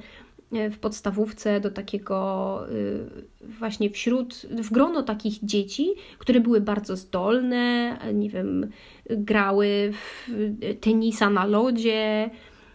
w 0.53 0.79
podstawówce 0.79 1.61
do 1.61 1.71
takiego 1.71 2.61
y, 2.71 3.05
właśnie 3.41 3.91
wśród, 3.91 4.47
w 4.51 4.73
grono 4.73 5.03
takich 5.03 5.45
dzieci, 5.45 5.89
które 6.19 6.41
były 6.41 6.61
bardzo 6.61 6.97
zdolne, 6.97 7.97
nie 8.15 8.31
wiem, 8.31 8.71
grały 9.11 9.93
w 9.93 10.31
tenisa 10.81 11.31
na 11.31 11.45
lodzie, 11.45 12.31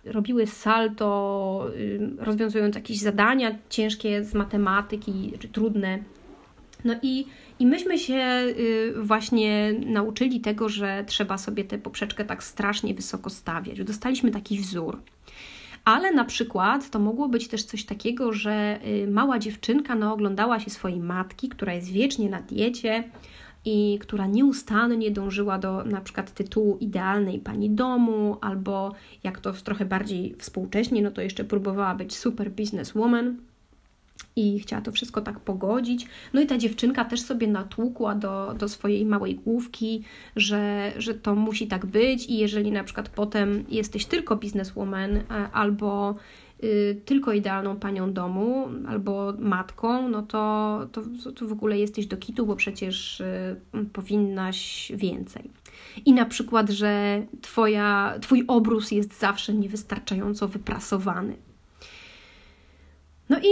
robiły 0.06 0.48
salto, 0.48 1.68
y, 1.76 2.00
rozwiązując 2.20 2.76
jakieś 2.76 3.00
zadania 3.00 3.58
ciężkie 3.70 4.24
z 4.24 4.34
matematyki, 4.34 5.34
czy 5.40 5.48
trudne. 5.48 6.00
No 6.86 6.96
i, 7.02 7.26
i 7.60 7.66
myśmy 7.66 7.98
się 7.98 8.44
y, 8.60 8.94
właśnie 9.02 9.74
nauczyli 9.86 10.42
tego, 10.42 10.70
że 10.70 11.04
trzeba 11.08 11.38
sobie 11.38 11.64
tę 11.64 11.78
poprzeczkę 11.78 12.26
tak 12.26 12.44
strasznie 12.44 12.94
wysoko 12.94 13.30
stawiać. 13.30 13.84
Dostaliśmy 13.84 14.32
taki 14.32 14.58
wzór. 14.58 15.02
Ale 15.86 16.12
na 16.12 16.26
przykład 16.26 16.90
to 16.90 17.00
mogło 17.00 17.30
być 17.30 17.48
też 17.48 17.64
coś 17.64 17.86
takiego, 17.86 18.34
że 18.34 18.80
y, 18.86 19.08
mała 19.12 19.40
dziewczynka 19.40 19.96
no, 19.96 20.14
oglądała 20.14 20.60
się 20.60 20.70
swojej 20.70 21.00
matki, 21.00 21.50
która 21.50 21.74
jest 21.74 21.92
wiecznie 21.92 22.30
na 22.30 22.42
diecie 22.42 23.04
i 23.66 24.00
która 24.02 24.28
nieustannie 24.28 25.12
dążyła 25.12 25.58
do 25.58 25.84
na 25.84 26.02
przykład 26.02 26.34
tytułu 26.34 26.78
idealnej 26.78 27.40
pani 27.40 27.70
domu, 27.70 28.38
albo 28.42 28.96
jak 29.24 29.40
to 29.40 29.54
trochę 29.54 29.86
bardziej 29.86 30.36
współcześnie, 30.40 31.02
no 31.02 31.12
to 31.12 31.22
jeszcze 31.22 31.44
próbowała 31.44 31.96
być 31.96 32.18
super 32.18 32.52
businesswoman 32.52 33.38
i 34.36 34.60
chciała 34.60 34.82
to 34.82 34.92
wszystko 34.92 35.22
tak 35.22 35.40
pogodzić. 35.40 36.08
No 36.34 36.42
i 36.42 36.46
ta 36.46 36.58
dziewczynka 36.58 37.06
też 37.06 37.22
sobie 37.22 37.48
natłukła 37.48 38.16
do, 38.16 38.54
do 38.60 38.70
swojej 38.70 39.06
małej 39.06 39.36
główki, 39.36 40.04
że, 40.36 40.92
że 40.98 41.14
to 41.14 41.36
musi 41.36 41.68
tak 41.68 41.86
być 41.86 42.26
i 42.26 42.38
jeżeli 42.38 42.72
na 42.72 42.84
przykład 42.84 43.10
potem 43.10 43.66
jesteś 43.70 44.06
tylko 44.06 44.36
bizneswoman 44.36 45.18
e, 45.18 45.24
albo 45.54 46.16
y, 46.64 47.02
tylko 47.06 47.34
idealną 47.34 47.76
panią 47.76 48.14
domu 48.14 48.70
albo 48.88 49.34
matką, 49.40 50.10
no 50.10 50.22
to, 50.22 50.80
to, 50.92 51.02
to 51.32 51.48
w 51.48 51.52
ogóle 51.52 51.80
jesteś 51.80 52.08
do 52.08 52.18
kitu, 52.18 52.46
bo 52.46 52.56
przecież 52.56 53.20
y, 53.20 53.56
powinnaś 53.94 54.92
więcej. 54.96 55.50
I 56.06 56.14
na 56.14 56.26
przykład, 56.26 56.70
że 56.70 57.22
twoja, 57.42 58.16
twój 58.22 58.44
obrus 58.48 58.92
jest 58.92 59.20
zawsze 59.20 59.54
niewystarczająco 59.54 60.48
wyprasowany. 60.48 61.51
No 63.32 63.38
i 63.40 63.50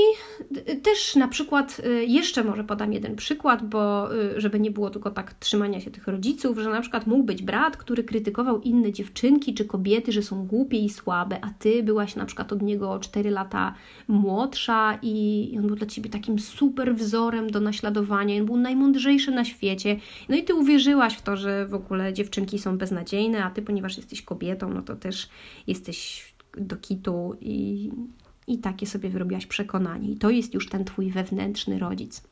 y, 0.72 0.76
też 0.76 1.16
na 1.16 1.28
przykład, 1.28 1.82
y, 1.86 2.06
jeszcze 2.06 2.44
może 2.44 2.64
podam 2.64 2.94
jeden 2.94 3.16
przykład, 3.16 3.70
bo 3.70 4.16
y, 4.16 4.42
żeby 4.42 4.60
nie 4.60 4.72
było 4.72 4.90
tylko 4.90 5.12
tak 5.12 5.34
trzymania 5.34 5.82
się 5.82 5.92
tych 5.92 6.08
rodziców, 6.08 6.58
że 6.58 6.70
na 6.70 6.82
przykład 6.82 7.08
mógł 7.08 7.24
być 7.24 7.44
brat, 7.44 7.78
który 7.78 8.04
krytykował 8.04 8.62
inne 8.62 8.92
dziewczynki 8.92 9.54
czy 9.54 9.66
kobiety, 9.66 10.12
że 10.12 10.22
są 10.22 10.48
głupie 10.48 10.78
i 10.78 10.90
słabe, 10.90 11.38
a 11.42 11.50
ty 11.60 11.84
byłaś 11.84 12.16
na 12.16 12.26
przykład 12.26 12.54
od 12.54 12.62
niego 12.62 13.00
4 13.00 13.30
lata 13.30 13.74
młodsza 14.08 15.00
i 15.02 15.56
on 15.58 15.68
był 15.68 15.76
dla 15.76 15.88
ciebie 15.88 16.10
takim 16.10 16.40
super 16.40 16.96
wzorem 16.96 17.50
do 17.52 17.60
naśladowania, 17.60 18.40
on 18.40 18.46
był 18.46 18.58
najmądrzejszy 18.58 19.32
na 19.32 19.46
świecie. 19.46 20.00
No 20.30 20.36
i 20.36 20.44
ty 20.44 20.56
uwierzyłaś 20.56 21.14
w 21.14 21.22
to, 21.22 21.38
że 21.38 21.68
w 21.68 21.74
ogóle 21.74 22.14
dziewczynki 22.14 22.60
są 22.60 22.78
beznadziejne, 22.78 23.44
a 23.44 23.50
ty, 23.50 23.62
ponieważ 23.62 23.98
jesteś 23.98 24.22
kobietą, 24.22 24.70
no 24.70 24.82
to 24.82 24.96
też 24.96 25.30
jesteś 25.68 26.30
do 26.58 26.76
kitu 26.76 27.38
i 27.42 27.90
i 28.50 28.58
takie 28.58 28.88
sobie 28.88 29.10
wyrobiłaś 29.10 29.46
przekonanie. 29.46 30.10
I 30.10 30.16
to 30.16 30.30
jest 30.30 30.54
już 30.54 30.70
ten 30.70 30.86
twój 30.86 31.12
wewnętrzny 31.12 31.80
rodzic. 31.80 32.24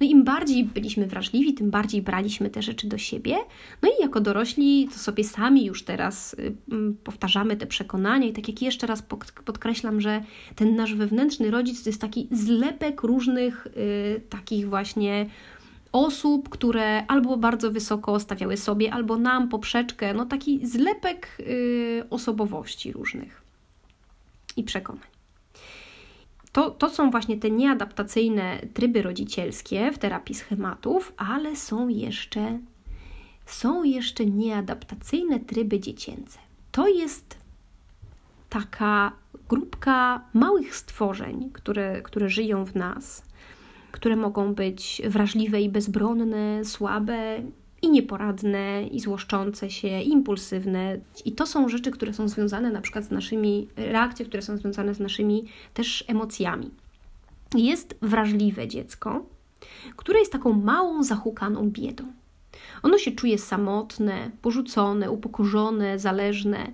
No 0.00 0.06
im 0.06 0.24
bardziej 0.24 0.64
byliśmy 0.64 1.06
wrażliwi, 1.06 1.54
tym 1.54 1.70
bardziej 1.70 2.02
braliśmy 2.02 2.50
te 2.50 2.62
rzeczy 2.62 2.88
do 2.88 2.98
siebie. 2.98 3.36
No 3.82 3.88
i 3.88 4.02
jako 4.02 4.20
dorośli 4.20 4.88
to 4.92 4.98
sobie 4.98 5.24
sami 5.24 5.64
już 5.64 5.82
teraz 5.82 6.36
powtarzamy 7.04 7.56
te 7.56 7.66
przekonania 7.66 8.26
i 8.26 8.32
tak 8.32 8.48
jak 8.48 8.62
jeszcze 8.62 8.86
raz 8.86 9.02
podkreślam, 9.44 10.00
że 10.00 10.22
ten 10.56 10.76
nasz 10.76 10.94
wewnętrzny 10.94 11.50
rodzic 11.50 11.82
to 11.82 11.88
jest 11.88 12.00
taki 12.00 12.28
zlepek 12.30 13.02
różnych 13.02 13.66
y, 13.66 14.20
takich 14.28 14.68
właśnie 14.68 15.26
osób, 15.92 16.48
które 16.48 17.06
albo 17.06 17.36
bardzo 17.36 17.70
wysoko 17.70 18.20
stawiały 18.20 18.56
sobie, 18.56 18.92
albo 18.92 19.16
nam 19.16 19.48
poprzeczkę, 19.48 20.14
no 20.14 20.26
taki 20.26 20.66
zlepek 20.66 21.36
y, 21.40 22.04
osobowości 22.10 22.92
różnych 22.92 23.43
i 24.56 24.64
przekonań. 24.64 25.14
To, 26.52 26.70
to 26.70 26.90
są 26.90 27.10
właśnie 27.10 27.36
te 27.36 27.50
nieadaptacyjne 27.50 28.60
tryby 28.74 29.02
rodzicielskie 29.02 29.92
w 29.92 29.98
terapii 29.98 30.34
schematów, 30.34 31.12
ale 31.16 31.56
są 31.56 31.88
jeszcze, 31.88 32.58
są 33.46 33.84
jeszcze 33.84 34.26
nieadaptacyjne 34.26 35.40
tryby 35.40 35.80
dziecięce. 35.80 36.38
To 36.72 36.88
jest 36.88 37.38
taka 38.48 39.12
grupka 39.48 40.24
małych 40.34 40.76
stworzeń, 40.76 41.50
które, 41.52 42.02
które 42.02 42.28
żyją 42.28 42.64
w 42.64 42.74
nas, 42.74 43.24
które 43.92 44.16
mogą 44.16 44.54
być 44.54 45.02
wrażliwe 45.08 45.60
i 45.62 45.68
bezbronne, 45.68 46.64
słabe 46.64 47.42
i 47.82 47.90
nieporadne, 47.90 48.86
i 48.86 49.00
złoszczące 49.00 49.70
się, 49.70 50.00
i 50.02 50.08
impulsywne. 50.08 50.98
I 51.24 51.32
to 51.32 51.46
są 51.46 51.68
rzeczy, 51.68 51.90
które 51.90 52.12
są 52.12 52.28
związane 52.28 52.70
na 52.70 52.80
przykład 52.80 53.04
z 53.04 53.10
naszymi, 53.10 53.68
reakcje, 53.76 54.26
które 54.26 54.42
są 54.42 54.56
związane 54.56 54.94
z 54.94 55.00
naszymi 55.00 55.44
też 55.74 56.04
emocjami. 56.08 56.70
Jest 57.54 57.94
wrażliwe 58.02 58.68
dziecko, 58.68 59.26
które 59.96 60.18
jest 60.18 60.32
taką 60.32 60.52
małą, 60.52 61.02
zahukaną 61.02 61.70
biedą. 61.70 62.04
Ono 62.82 62.98
się 62.98 63.12
czuje 63.12 63.38
samotne, 63.38 64.30
porzucone, 64.42 65.10
upokorzone, 65.10 65.98
zależne. 65.98 66.72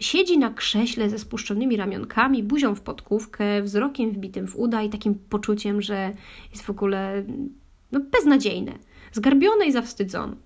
Siedzi 0.00 0.38
na 0.38 0.50
krześle 0.50 1.10
ze 1.10 1.18
spuszczonymi 1.18 1.76
ramionkami, 1.76 2.42
buzią 2.42 2.74
w 2.74 2.80
podkówkę, 2.80 3.62
wzrokiem 3.62 4.10
wbitym 4.10 4.46
w 4.46 4.56
uda 4.56 4.82
i 4.82 4.90
takim 4.90 5.14
poczuciem, 5.14 5.82
że 5.82 6.14
jest 6.50 6.64
w 6.64 6.70
ogóle 6.70 7.24
no, 7.92 8.00
beznadziejne, 8.00 8.72
zgarbione 9.18 9.66
i 9.66 9.72
zawstydzone. 9.72 10.36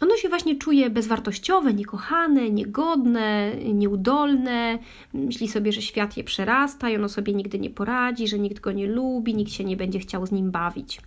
Ono 0.00 0.16
się 0.16 0.28
właśnie 0.28 0.56
czuje 0.56 0.90
bezwartościowe, 0.90 1.74
niekochane, 1.74 2.50
niegodne, 2.50 3.52
nieudolne. 3.74 4.78
Myśli 5.14 5.48
sobie, 5.48 5.72
że 5.72 5.82
świat 5.82 6.16
je 6.16 6.24
przerasta 6.24 6.90
i 6.90 6.96
ono 6.96 7.08
sobie 7.08 7.34
nigdy 7.34 7.58
nie 7.58 7.70
poradzi, 7.70 8.28
że 8.28 8.38
nikt 8.38 8.60
go 8.60 8.72
nie 8.72 8.86
lubi, 8.86 9.34
nikt 9.34 9.52
się 9.52 9.64
nie 9.64 9.76
będzie 9.76 9.98
chciał 9.98 10.26
z 10.26 10.32
nim 10.32 10.50
bawić 10.50 11.00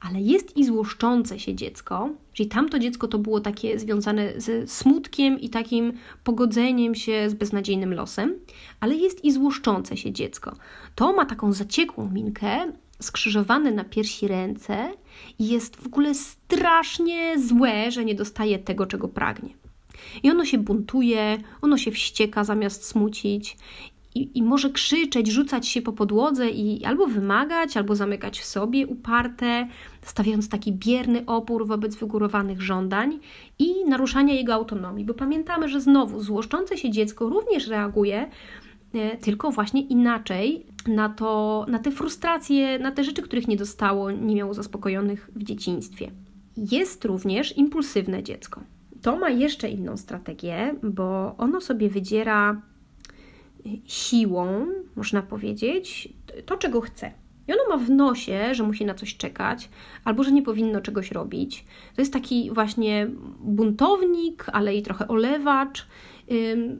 ale 0.00 0.20
jest 0.20 0.56
i 0.56 0.64
złoszczące 0.64 1.38
się 1.38 1.54
dziecko, 1.54 2.10
czyli 2.32 2.48
tamto 2.48 2.78
dziecko 2.78 3.08
to 3.08 3.18
było 3.18 3.40
takie 3.40 3.78
związane 3.78 4.40
ze 4.40 4.66
smutkiem 4.66 5.40
i 5.40 5.48
takim 5.48 5.92
pogodzeniem 6.24 6.94
się 6.94 7.30
z 7.30 7.34
beznadziejnym 7.34 7.94
losem, 7.94 8.34
ale 8.80 8.94
jest 8.94 9.24
i 9.24 9.32
złoszczące 9.32 9.96
się 9.96 10.12
dziecko. 10.12 10.56
To 10.94 11.12
ma 11.12 11.26
taką 11.26 11.52
zaciekłą 11.52 12.10
minkę, 12.10 12.72
skrzyżowane 13.02 13.70
na 13.70 13.84
piersi 13.84 14.28
ręce 14.28 14.92
i 15.38 15.48
jest 15.48 15.76
w 15.76 15.86
ogóle 15.86 16.14
strasznie 16.14 17.38
złe, 17.38 17.90
że 17.90 18.04
nie 18.04 18.14
dostaje 18.14 18.58
tego, 18.58 18.86
czego 18.86 19.08
pragnie. 19.08 19.50
I 20.22 20.30
ono 20.30 20.44
się 20.44 20.58
buntuje, 20.58 21.38
ono 21.62 21.78
się 21.78 21.90
wścieka 21.90 22.44
zamiast 22.44 22.84
smucić 22.84 23.56
i, 24.14 24.38
i 24.38 24.42
może 24.42 24.70
krzyczeć, 24.70 25.28
rzucać 25.28 25.68
się 25.68 25.82
po 25.82 25.92
podłodze 25.92 26.50
i 26.50 26.84
albo 26.84 27.06
wymagać, 27.06 27.76
albo 27.76 27.94
zamykać 27.94 28.40
w 28.40 28.44
sobie 28.44 28.86
uparte, 28.86 29.68
stawiając 30.02 30.48
taki 30.48 30.72
bierny 30.72 31.26
opór 31.26 31.66
wobec 31.66 31.96
wygórowanych 31.96 32.62
żądań 32.62 33.18
i 33.58 33.84
naruszania 33.84 34.34
jego 34.34 34.54
autonomii, 34.54 35.04
bo 35.04 35.14
pamiętamy, 35.14 35.68
że 35.68 35.80
znowu 35.80 36.20
złoszczące 36.20 36.76
się 36.76 36.90
dziecko 36.90 37.28
również 37.28 37.68
reaguje 37.68 38.30
tylko 39.20 39.50
właśnie 39.50 39.82
inaczej 39.82 40.66
na, 40.86 41.08
to, 41.08 41.66
na 41.68 41.78
te 41.78 41.90
frustracje, 41.90 42.78
na 42.78 42.92
te 42.92 43.04
rzeczy, 43.04 43.22
których 43.22 43.48
nie 43.48 43.56
dostało, 43.56 44.10
nie 44.10 44.34
miało 44.34 44.54
zaspokojonych 44.54 45.30
w 45.36 45.42
dzieciństwie. 45.42 46.10
Jest 46.56 47.04
również 47.04 47.56
impulsywne 47.56 48.22
dziecko. 48.22 48.60
To 49.02 49.16
ma 49.16 49.30
jeszcze 49.30 49.68
inną 49.68 49.96
strategię, 49.96 50.74
bo 50.82 51.34
ono 51.36 51.60
sobie 51.60 51.88
wydziera 51.88 52.62
siłą, 53.84 54.66
można 54.96 55.22
powiedzieć, 55.22 56.08
to, 56.46 56.56
czego 56.56 56.80
chce. 56.80 57.12
I 57.48 57.52
ono 57.52 57.76
ma 57.76 57.84
w 57.84 57.90
nosie, 57.90 58.54
że 58.54 58.62
musi 58.62 58.84
na 58.84 58.94
coś 58.94 59.16
czekać, 59.16 59.68
albo 60.04 60.24
że 60.24 60.32
nie 60.32 60.42
powinno 60.42 60.80
czegoś 60.80 61.12
robić. 61.12 61.64
To 61.94 62.02
jest 62.02 62.12
taki 62.12 62.50
właśnie 62.52 63.10
buntownik, 63.40 64.46
ale 64.52 64.74
i 64.74 64.82
trochę 64.82 65.08
olewacz. 65.08 65.86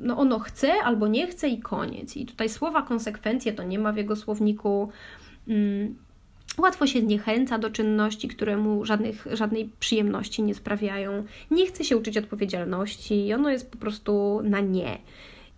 No 0.00 0.18
ono 0.18 0.38
chce 0.38 0.72
albo 0.84 1.08
nie 1.08 1.26
chce 1.26 1.48
i 1.48 1.60
koniec. 1.60 2.16
I 2.16 2.26
tutaj 2.26 2.48
słowa 2.48 2.82
konsekwencje 2.82 3.52
to 3.52 3.62
nie 3.62 3.78
ma 3.78 3.92
w 3.92 3.96
jego 3.96 4.16
słowniku. 4.16 4.88
Łatwo 6.58 6.86
się 6.86 7.00
zniechęca 7.00 7.58
do 7.58 7.70
czynności, 7.70 8.28
które 8.28 8.56
mu 8.56 8.84
żadnych, 8.84 9.26
żadnej 9.32 9.70
przyjemności 9.80 10.42
nie 10.42 10.54
sprawiają. 10.54 11.24
Nie 11.50 11.66
chce 11.66 11.84
się 11.84 11.96
uczyć 11.96 12.16
odpowiedzialności 12.16 13.26
i 13.26 13.34
ono 13.34 13.50
jest 13.50 13.70
po 13.70 13.78
prostu 13.78 14.40
na 14.44 14.60
nie 14.60 14.98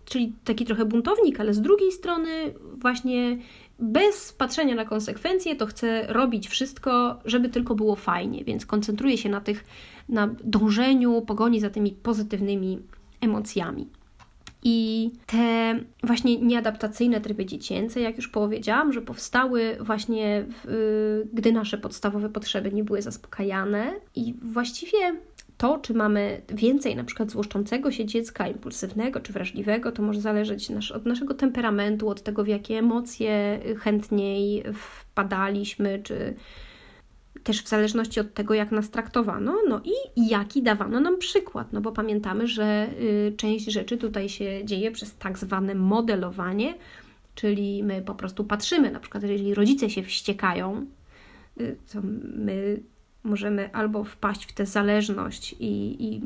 czyli 0.05 0.33
taki 0.43 0.65
trochę 0.65 0.85
buntownik, 0.85 1.39
ale 1.39 1.53
z 1.53 1.61
drugiej 1.61 1.91
strony 1.91 2.53
właśnie 2.77 3.37
bez 3.79 4.33
patrzenia 4.33 4.75
na 4.75 4.85
konsekwencje, 4.85 5.55
to 5.55 5.65
chce 5.65 6.07
robić 6.07 6.47
wszystko, 6.47 7.19
żeby 7.25 7.49
tylko 7.49 7.75
było 7.75 7.95
fajnie, 7.95 8.43
więc 8.43 8.65
koncentruje 8.65 9.17
się 9.17 9.29
na 9.29 9.41
tych, 9.41 9.65
na 10.09 10.27
dążeniu, 10.43 11.21
pogoni 11.21 11.59
za 11.59 11.69
tymi 11.69 11.91
pozytywnymi 11.91 12.79
emocjami. 13.21 13.87
I 14.63 15.09
te 15.25 15.79
właśnie 16.03 16.37
nieadaptacyjne 16.37 17.21
tryby 17.21 17.45
dziecięce, 17.45 18.01
jak 18.01 18.17
już 18.17 18.27
powiedziałam, 18.27 18.93
że 18.93 19.01
powstały 19.01 19.77
właśnie, 19.79 20.45
w, 20.47 21.23
gdy 21.33 21.51
nasze 21.51 21.77
podstawowe 21.77 22.29
potrzeby 22.29 22.71
nie 22.71 22.83
były 22.83 23.01
zaspokajane, 23.01 23.93
i 24.15 24.33
właściwie 24.41 24.97
to, 25.57 25.77
czy 25.77 25.93
mamy 25.93 26.41
więcej 26.49 26.95
na 26.95 27.03
przykład 27.03 27.31
złoszczącego 27.31 27.91
się 27.91 28.05
dziecka, 28.05 28.47
impulsywnego 28.47 29.19
czy 29.19 29.33
wrażliwego, 29.33 29.91
to 29.91 30.01
może 30.03 30.21
zależeć 30.21 30.69
nasz, 30.69 30.91
od 30.91 31.05
naszego 31.05 31.33
temperamentu, 31.33 32.09
od 32.09 32.23
tego, 32.23 32.43
w 32.43 32.47
jakie 32.47 32.77
emocje 32.79 33.59
chętniej 33.79 34.63
wpadaliśmy, 34.73 35.99
czy 36.03 36.33
też 37.43 37.63
w 37.63 37.67
zależności 37.67 38.19
od 38.19 38.33
tego, 38.33 38.53
jak 38.53 38.71
nas 38.71 38.89
traktowano, 38.89 39.57
no 39.69 39.81
i 40.15 40.27
jaki 40.29 40.63
dawano 40.63 40.99
nam 40.99 41.17
przykład, 41.17 41.73
no 41.73 41.81
bo 41.81 41.91
pamiętamy, 41.91 42.47
że 42.47 42.89
y, 43.01 43.33
część 43.37 43.65
rzeczy 43.65 43.97
tutaj 43.97 44.29
się 44.29 44.65
dzieje 44.65 44.91
przez 44.91 45.17
tak 45.17 45.37
zwane 45.37 45.75
modelowanie, 45.75 46.75
czyli 47.35 47.83
my 47.83 48.01
po 48.01 48.15
prostu 48.15 48.43
patrzymy, 48.43 48.91
na 48.91 48.99
przykład 48.99 49.23
jeżeli 49.23 49.53
rodzice 49.53 49.89
się 49.89 50.03
wściekają, 50.03 50.85
y, 51.61 51.77
to 51.93 51.99
my 52.35 52.79
możemy 53.23 53.73
albo 53.73 54.03
wpaść 54.03 54.45
w 54.45 54.53
tę 54.53 54.65
zależność 54.65 55.55
i, 55.59 56.05
i, 56.05 56.21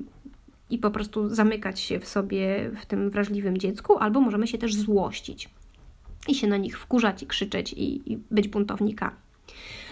i 0.69 0.77
po 0.77 0.91
prostu 0.91 1.29
zamykać 1.29 1.79
się 1.79 1.99
w 1.99 2.07
sobie, 2.07 2.71
w 2.81 2.85
tym 2.85 3.09
wrażliwym 3.09 3.57
dziecku, 3.57 3.97
albo 3.97 4.21
możemy 4.21 4.47
się 4.47 4.57
też 4.57 4.75
złościć 4.75 5.49
i 6.27 6.35
się 6.35 6.47
na 6.47 6.57
nich 6.57 6.79
wkurzać 6.79 7.23
i 7.23 7.27
krzyczeć 7.27 7.73
i, 7.73 8.13
i 8.13 8.17
być 8.31 8.47
buntownikami. 8.47 9.24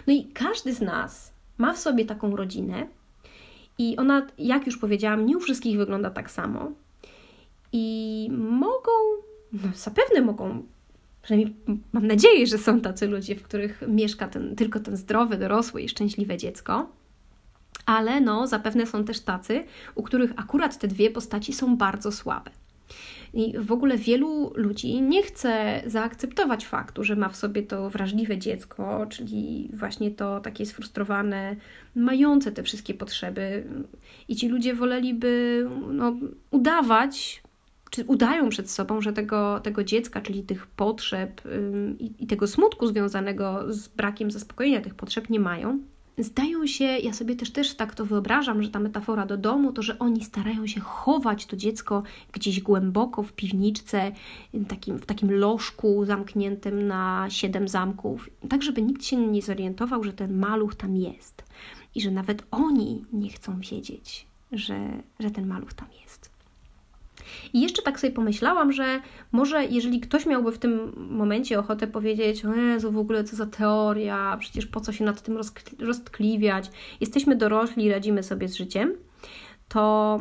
No 0.07 0.13
i 0.13 0.25
każdy 0.25 0.73
z 0.73 0.81
nas 0.81 1.33
ma 1.57 1.73
w 1.73 1.79
sobie 1.79 2.05
taką 2.05 2.35
rodzinę, 2.35 2.87
i 3.77 3.97
ona, 3.97 4.27
jak 4.37 4.65
już 4.65 4.77
powiedziałam, 4.77 5.25
nie 5.25 5.37
u 5.37 5.39
wszystkich 5.39 5.77
wygląda 5.77 6.09
tak 6.09 6.31
samo. 6.31 6.71
I 7.71 8.27
mogą, 8.31 8.91
no 9.53 9.69
zapewne 9.75 10.21
mogą 10.21 10.63
przynajmniej 11.21 11.55
mam 11.93 12.07
nadzieję, 12.07 12.47
że 12.47 12.57
są 12.57 12.81
tacy 12.81 13.07
ludzie, 13.07 13.35
w 13.35 13.43
których 13.43 13.83
mieszka 13.87 14.27
ten, 14.27 14.55
tylko 14.55 14.79
ten 14.79 14.97
zdrowe, 14.97 15.37
dorosłe 15.37 15.81
i 15.81 15.89
szczęśliwe 15.89 16.37
dziecko. 16.37 16.89
Ale 17.85 18.21
no, 18.21 18.47
zapewne 18.47 18.85
są 18.85 19.05
też 19.05 19.19
tacy, 19.19 19.63
u 19.95 20.03
których 20.03 20.31
akurat 20.35 20.79
te 20.79 20.87
dwie 20.87 21.09
postaci 21.09 21.53
są 21.53 21.77
bardzo 21.77 22.11
słabe. 22.11 22.51
I 23.33 23.53
w 23.59 23.71
ogóle 23.71 23.97
wielu 23.97 24.53
ludzi 24.55 25.01
nie 25.01 25.23
chce 25.23 25.81
zaakceptować 25.85 26.65
faktu, 26.65 27.03
że 27.03 27.15
ma 27.15 27.29
w 27.29 27.35
sobie 27.35 27.63
to 27.63 27.89
wrażliwe 27.89 28.37
dziecko, 28.37 29.05
czyli 29.09 29.69
właśnie 29.73 30.11
to 30.11 30.39
takie 30.39 30.65
sfrustrowane, 30.65 31.55
mające 31.95 32.51
te 32.51 32.63
wszystkie 32.63 32.93
potrzeby. 32.93 33.67
I 34.27 34.35
ci 34.35 34.47
ludzie 34.47 34.73
woleliby 34.73 35.65
no, 35.91 36.15
udawać, 36.51 37.43
czy 37.89 38.03
udają 38.03 38.49
przed 38.49 38.71
sobą, 38.71 39.01
że 39.01 39.13
tego, 39.13 39.59
tego 39.59 39.83
dziecka, 39.83 40.21
czyli 40.21 40.43
tych 40.43 40.67
potrzeb 40.67 41.41
i, 41.99 42.13
i 42.19 42.27
tego 42.27 42.47
smutku 42.47 42.87
związanego 42.87 43.73
z 43.73 43.87
brakiem 43.87 44.31
zaspokojenia 44.31 44.81
tych 44.81 44.95
potrzeb 44.95 45.29
nie 45.29 45.39
mają. 45.39 45.79
Zdają 46.17 46.67
się, 46.67 46.83
ja 46.83 47.13
sobie 47.13 47.35
też 47.35 47.51
też 47.51 47.75
tak 47.75 47.95
to 47.95 48.05
wyobrażam, 48.05 48.63
że 48.63 48.69
ta 48.69 48.79
metafora 48.79 49.25
do 49.25 49.37
domu, 49.37 49.71
to 49.71 49.81
że 49.81 49.99
oni 49.99 50.23
starają 50.23 50.67
się 50.67 50.81
chować 50.81 51.45
to 51.45 51.55
dziecko 51.55 52.03
gdzieś 52.31 52.61
głęboko 52.61 53.23
w 53.23 53.33
piwniczce, 53.33 54.11
takim, 54.67 54.99
w 54.99 55.05
takim 55.05 55.31
lożku 55.31 56.05
zamkniętym 56.05 56.87
na 56.87 57.25
siedem 57.29 57.67
zamków, 57.67 58.29
tak 58.49 58.63
żeby 58.63 58.81
nikt 58.81 59.05
się 59.05 59.17
nie 59.17 59.41
zorientował, 59.41 60.03
że 60.03 60.13
ten 60.13 60.37
maluch 60.37 60.75
tam 60.75 60.97
jest 60.97 61.43
i 61.95 62.01
że 62.01 62.11
nawet 62.11 62.43
oni 62.51 63.05
nie 63.13 63.29
chcą 63.29 63.59
wiedzieć, 63.59 64.27
że, 64.51 64.89
że 65.19 65.31
ten 65.31 65.47
maluch 65.47 65.73
tam 65.73 65.87
jest. 66.03 66.32
I 67.53 67.61
jeszcze 67.61 67.81
tak 67.81 67.99
sobie 67.99 68.13
pomyślałam, 68.13 68.71
że 68.71 69.01
może 69.31 69.65
jeżeli 69.65 69.99
ktoś 69.99 70.25
miałby 70.25 70.51
w 70.51 70.59
tym 70.59 70.93
momencie 70.95 71.59
ochotę 71.59 71.87
powiedzieć, 71.87 72.45
o 72.45 72.55
Jezu, 72.55 72.91
w 72.91 72.97
ogóle 72.97 73.23
co 73.23 73.35
za 73.35 73.45
teoria, 73.45 74.37
przecież 74.39 74.65
po 74.65 74.79
co 74.79 74.91
się 74.91 75.05
nad 75.05 75.21
tym 75.21 75.37
roztkliwiać, 75.79 76.71
jesteśmy 77.01 77.35
dorośli, 77.35 77.91
radzimy 77.91 78.23
sobie 78.23 78.47
z 78.47 78.55
życiem, 78.55 78.93
to 79.67 80.19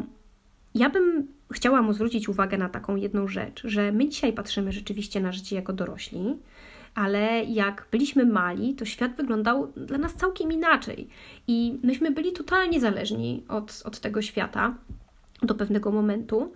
ja 0.74 0.90
bym 0.90 1.28
chciała 1.52 1.82
mu 1.82 1.92
zwrócić 1.92 2.28
uwagę 2.28 2.58
na 2.58 2.68
taką 2.68 2.96
jedną 2.96 3.28
rzecz, 3.28 3.62
że 3.64 3.92
my 3.92 4.08
dzisiaj 4.08 4.32
patrzymy 4.32 4.72
rzeczywiście 4.72 5.20
na 5.20 5.32
życie 5.32 5.56
jako 5.56 5.72
dorośli, 5.72 6.36
ale 6.94 7.44
jak 7.44 7.86
byliśmy 7.90 8.26
mali, 8.26 8.74
to 8.74 8.84
świat 8.84 9.16
wyglądał 9.16 9.72
dla 9.76 9.98
nas 9.98 10.14
całkiem 10.14 10.52
inaczej. 10.52 11.08
I 11.46 11.78
myśmy 11.82 12.10
byli 12.10 12.32
totalnie 12.32 12.80
zależni 12.80 13.44
od, 13.48 13.82
od 13.84 14.00
tego 14.00 14.22
świata 14.22 14.74
do 15.42 15.54
pewnego 15.54 15.90
momentu, 15.90 16.52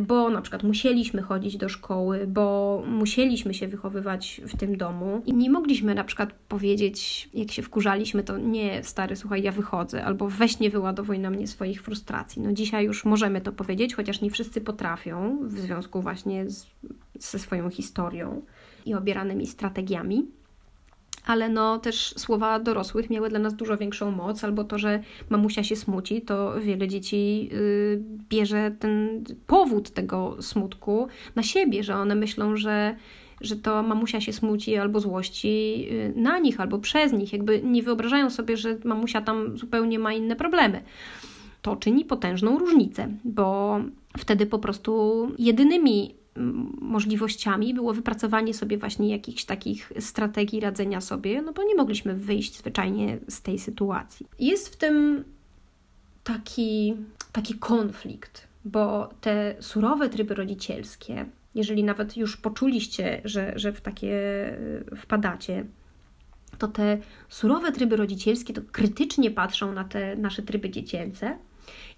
bo 0.00 0.30
na 0.30 0.40
przykład 0.40 0.62
musieliśmy 0.62 1.22
chodzić 1.22 1.56
do 1.56 1.68
szkoły, 1.68 2.26
bo 2.26 2.82
musieliśmy 2.86 3.54
się 3.54 3.68
wychowywać 3.68 4.40
w 4.48 4.56
tym 4.56 4.76
domu 4.76 5.22
i 5.26 5.34
nie 5.34 5.50
mogliśmy 5.50 5.94
na 5.94 6.04
przykład 6.04 6.32
powiedzieć, 6.48 7.28
jak 7.34 7.52
się 7.52 7.62
wkurzaliśmy, 7.62 8.22
to 8.22 8.38
nie, 8.38 8.84
stary, 8.84 9.16
słuchaj, 9.16 9.42
ja 9.42 9.52
wychodzę, 9.52 10.04
albo 10.04 10.28
weź 10.28 10.58
nie 10.58 10.70
wyładowuj 10.70 11.18
na 11.18 11.30
mnie 11.30 11.46
swoich 11.46 11.82
frustracji. 11.82 12.42
No 12.42 12.52
dzisiaj 12.52 12.84
już 12.84 13.04
możemy 13.04 13.40
to 13.40 13.52
powiedzieć, 13.52 13.94
chociaż 13.94 14.20
nie 14.20 14.30
wszyscy 14.30 14.60
potrafią 14.60 15.38
w 15.42 15.60
związku 15.60 16.02
właśnie 16.02 16.50
z, 16.50 16.66
ze 17.18 17.38
swoją 17.38 17.70
historią 17.70 18.42
i 18.86 18.94
obieranymi 18.94 19.46
strategiami 19.46 20.26
ale 21.24 21.48
no 21.48 21.78
też 21.78 22.14
słowa 22.16 22.60
dorosłych 22.60 23.10
miały 23.10 23.28
dla 23.28 23.38
nas 23.38 23.54
dużo 23.54 23.76
większą 23.76 24.10
moc, 24.10 24.44
albo 24.44 24.64
to, 24.64 24.78
że 24.78 25.00
mamusia 25.30 25.64
się 25.64 25.76
smuci, 25.76 26.22
to 26.22 26.60
wiele 26.60 26.88
dzieci 26.88 27.48
yy, 27.52 28.02
bierze 28.28 28.70
ten 28.78 29.24
powód 29.46 29.90
tego 29.90 30.36
smutku 30.42 31.08
na 31.34 31.42
siebie, 31.42 31.82
że 31.82 31.94
one 31.94 32.14
myślą, 32.14 32.56
że 32.56 32.96
że 33.40 33.56
to 33.56 33.82
mamusia 33.82 34.20
się 34.20 34.32
smuci 34.32 34.76
albo 34.76 35.00
złości 35.00 35.86
y, 35.92 36.12
na 36.16 36.38
nich, 36.38 36.60
albo 36.60 36.78
przez 36.78 37.12
nich. 37.12 37.32
Jakby 37.32 37.62
nie 37.62 37.82
wyobrażają 37.82 38.30
sobie, 38.30 38.56
że 38.56 38.78
mamusia 38.84 39.20
tam 39.20 39.58
zupełnie 39.58 39.98
ma 39.98 40.12
inne 40.12 40.36
problemy. 40.36 40.82
To 41.62 41.76
czyni 41.76 42.04
potężną 42.04 42.58
różnicę, 42.58 43.08
bo 43.24 43.80
wtedy 44.18 44.46
po 44.46 44.58
prostu 44.58 45.26
jedynymi 45.38 46.14
możliwościami 46.80 47.74
było 47.74 47.92
wypracowanie 47.92 48.54
sobie 48.54 48.78
właśnie 48.78 49.08
jakichś 49.08 49.44
takich 49.44 49.92
strategii 50.00 50.60
radzenia 50.60 51.00
sobie, 51.00 51.42
no 51.42 51.52
bo 51.52 51.62
nie 51.62 51.74
mogliśmy 51.74 52.14
wyjść 52.14 52.58
zwyczajnie 52.58 53.18
z 53.28 53.42
tej 53.42 53.58
sytuacji. 53.58 54.26
Jest 54.38 54.68
w 54.68 54.76
tym 54.76 55.24
taki, 56.24 56.94
taki 57.32 57.54
konflikt, 57.54 58.48
bo 58.64 59.10
te 59.20 59.56
surowe 59.60 60.08
tryby 60.08 60.34
rodzicielskie, 60.34 61.26
jeżeli 61.54 61.84
nawet 61.84 62.16
już 62.16 62.36
poczuliście, 62.36 63.20
że, 63.24 63.52
że 63.56 63.72
w 63.72 63.80
takie 63.80 64.14
wpadacie, 64.96 65.64
to 66.58 66.68
te 66.68 66.98
surowe 67.28 67.72
tryby 67.72 67.96
rodzicielskie 67.96 68.52
to 68.52 68.60
krytycznie 68.72 69.30
patrzą 69.30 69.72
na 69.72 69.84
te 69.84 70.16
nasze 70.16 70.42
tryby 70.42 70.70
dziecięce 70.70 71.38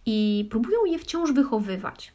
i 0.07 0.47
próbują 0.51 0.85
je 0.85 0.99
wciąż 0.99 1.33
wychowywać 1.33 2.13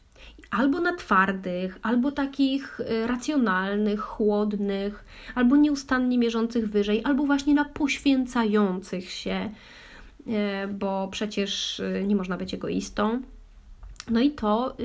albo 0.52 0.80
na 0.80 0.96
twardych, 0.96 1.78
albo 1.82 2.12
takich 2.12 2.80
y, 2.80 3.06
racjonalnych, 3.06 4.00
chłodnych, 4.00 5.04
albo 5.34 5.56
nieustannie 5.56 6.18
mierzących 6.18 6.70
wyżej, 6.70 7.00
albo 7.04 7.26
właśnie 7.26 7.54
na 7.54 7.64
poświęcających 7.64 9.10
się, 9.10 9.50
y, 10.26 10.32
bo 10.68 11.08
przecież 11.10 11.80
y, 11.80 12.04
nie 12.06 12.16
można 12.16 12.36
być 12.36 12.54
egoistą. 12.54 13.22
No 14.10 14.20
i 14.20 14.30
to 14.30 14.76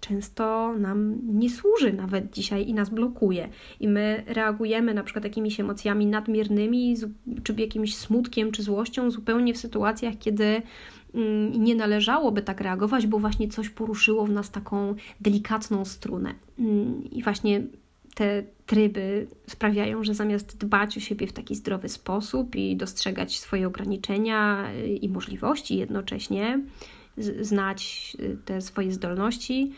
często 0.00 0.74
nam 0.78 1.18
nie 1.22 1.50
służy 1.50 1.92
nawet 1.92 2.32
dzisiaj 2.32 2.68
i 2.68 2.74
nas 2.74 2.90
blokuje. 2.90 3.48
I 3.80 3.88
my 3.88 4.24
reagujemy 4.26 4.94
na 4.94 5.02
przykład 5.02 5.24
jakimiś 5.24 5.60
emocjami 5.60 6.06
nadmiernymi, 6.06 6.96
czy 7.44 7.54
jakimś 7.58 7.96
smutkiem, 7.96 8.52
czy 8.52 8.62
złością, 8.62 9.10
zupełnie 9.10 9.54
w 9.54 9.58
sytuacjach, 9.58 10.14
kiedy 10.18 10.62
nie 11.58 11.74
należałoby 11.74 12.42
tak 12.42 12.60
reagować, 12.60 13.06
bo 13.06 13.18
właśnie 13.18 13.48
coś 13.48 13.68
poruszyło 13.68 14.26
w 14.26 14.30
nas 14.30 14.50
taką 14.50 14.94
delikatną 15.20 15.84
strunę. 15.84 16.34
Mm, 16.58 17.10
I 17.10 17.22
właśnie 17.22 17.62
te 18.14 18.42
tryby 18.66 19.26
sprawiają, 19.46 20.04
że 20.04 20.14
zamiast 20.14 20.58
dbać 20.58 20.96
o 20.96 21.00
siebie 21.00 21.26
w 21.26 21.32
taki 21.32 21.54
zdrowy 21.54 21.88
sposób 21.88 22.56
i 22.56 22.76
dostrzegać 22.76 23.38
swoje 23.38 23.66
ograniczenia 23.66 24.70
y, 24.72 24.88
i 24.88 25.08
możliwości 25.08 25.76
jednocześnie, 25.76 26.60
znać 27.40 28.12
y, 28.20 28.36
te 28.44 28.60
swoje 28.60 28.92
zdolności, 28.92 29.72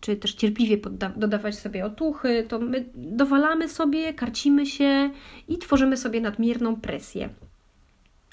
czy 0.00 0.16
też 0.16 0.34
cierpliwie 0.34 0.76
dodawać 1.16 1.58
sobie 1.58 1.84
otuchy, 1.84 2.46
to 2.48 2.58
my 2.58 2.84
dowalamy 2.94 3.68
sobie, 3.68 4.14
karcimy 4.14 4.66
się 4.66 5.10
i 5.48 5.58
tworzymy 5.58 5.96
sobie 5.96 6.20
nadmierną 6.20 6.76
presję. 6.76 7.28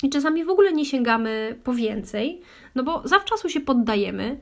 I 0.03 0.09
czasami 0.09 0.45
w 0.45 0.49
ogóle 0.49 0.73
nie 0.73 0.85
sięgamy 0.85 1.59
po 1.63 1.73
więcej, 1.73 2.41
no 2.75 2.83
bo 2.83 3.01
zawczasu 3.05 3.49
się 3.49 3.59
poddajemy 3.59 4.39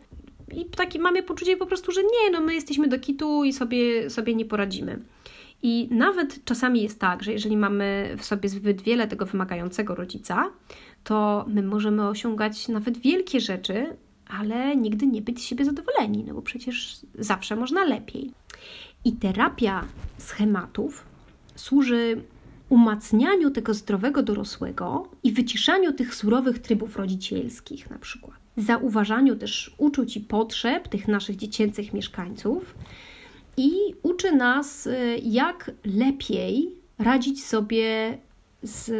i 0.54 0.66
taki 0.66 1.00
mamy 1.00 1.24
poczucie 1.24 1.58
po 1.58 1.66
prostu, 1.66 1.92
że 1.92 2.04
nie, 2.04 2.32
no 2.32 2.42
my 2.42 2.54
jesteśmy 2.54 2.88
do 2.88 3.00
kitu 3.00 3.44
i 3.44 3.54
sobie, 3.54 4.10
sobie 4.10 4.36
nie 4.36 4.46
poradzimy. 4.46 5.00
I 5.64 5.88
nawet 5.92 6.46
czasami 6.46 6.82
jest 6.82 7.00
tak, 7.00 7.24
że 7.24 7.32
jeżeli 7.32 7.58
mamy 7.58 8.16
w 8.18 8.26
sobie 8.26 8.50
zbyt 8.50 8.82
wiele 8.82 9.08
tego 9.08 9.26
wymagającego 9.26 9.96
rodzica, 9.96 10.52
to 11.04 11.46
my 11.48 11.64
możemy 11.64 12.08
osiągać 12.08 12.68
nawet 12.68 12.98
wielkie 12.98 13.40
rzeczy, 13.40 13.98
ale 14.28 14.76
nigdy 14.76 15.08
nie 15.08 15.22
być 15.22 15.40
z 15.40 15.44
siebie 15.44 15.66
zadowoleni, 15.66 16.24
no 16.28 16.34
bo 16.34 16.42
przecież 16.42 16.98
zawsze 17.16 17.56
można 17.56 17.86
lepiej. 17.86 18.32
I 19.06 19.14
terapia 19.14 19.86
schematów 20.18 21.06
służy 21.56 22.22
umacnianiu 22.70 23.52
tego 23.52 23.74
zdrowego 23.74 24.24
dorosłego 24.24 25.12
i 25.24 25.32
wyciszaniu 25.32 25.94
tych 25.94 26.16
surowych 26.16 26.60
trybów 26.60 26.98
rodzicielskich, 26.98 27.90
na 27.90 28.00
przykład. 28.00 28.36
Zauważaniu 28.58 29.36
też 29.36 29.76
uczuć 29.78 30.18
i 30.18 30.22
potrzeb 30.22 30.88
tych 30.88 31.08
naszych 31.08 31.36
dziecięcych 31.36 31.94
mieszkańców 31.94 32.76
i 33.58 33.72
uczy 34.04 34.32
nas, 34.32 34.88
y, 34.88 35.20
jak 35.24 35.72
lepiej 35.86 36.70
radzić 37.00 37.46
sobie 37.46 38.18
z 38.64 38.92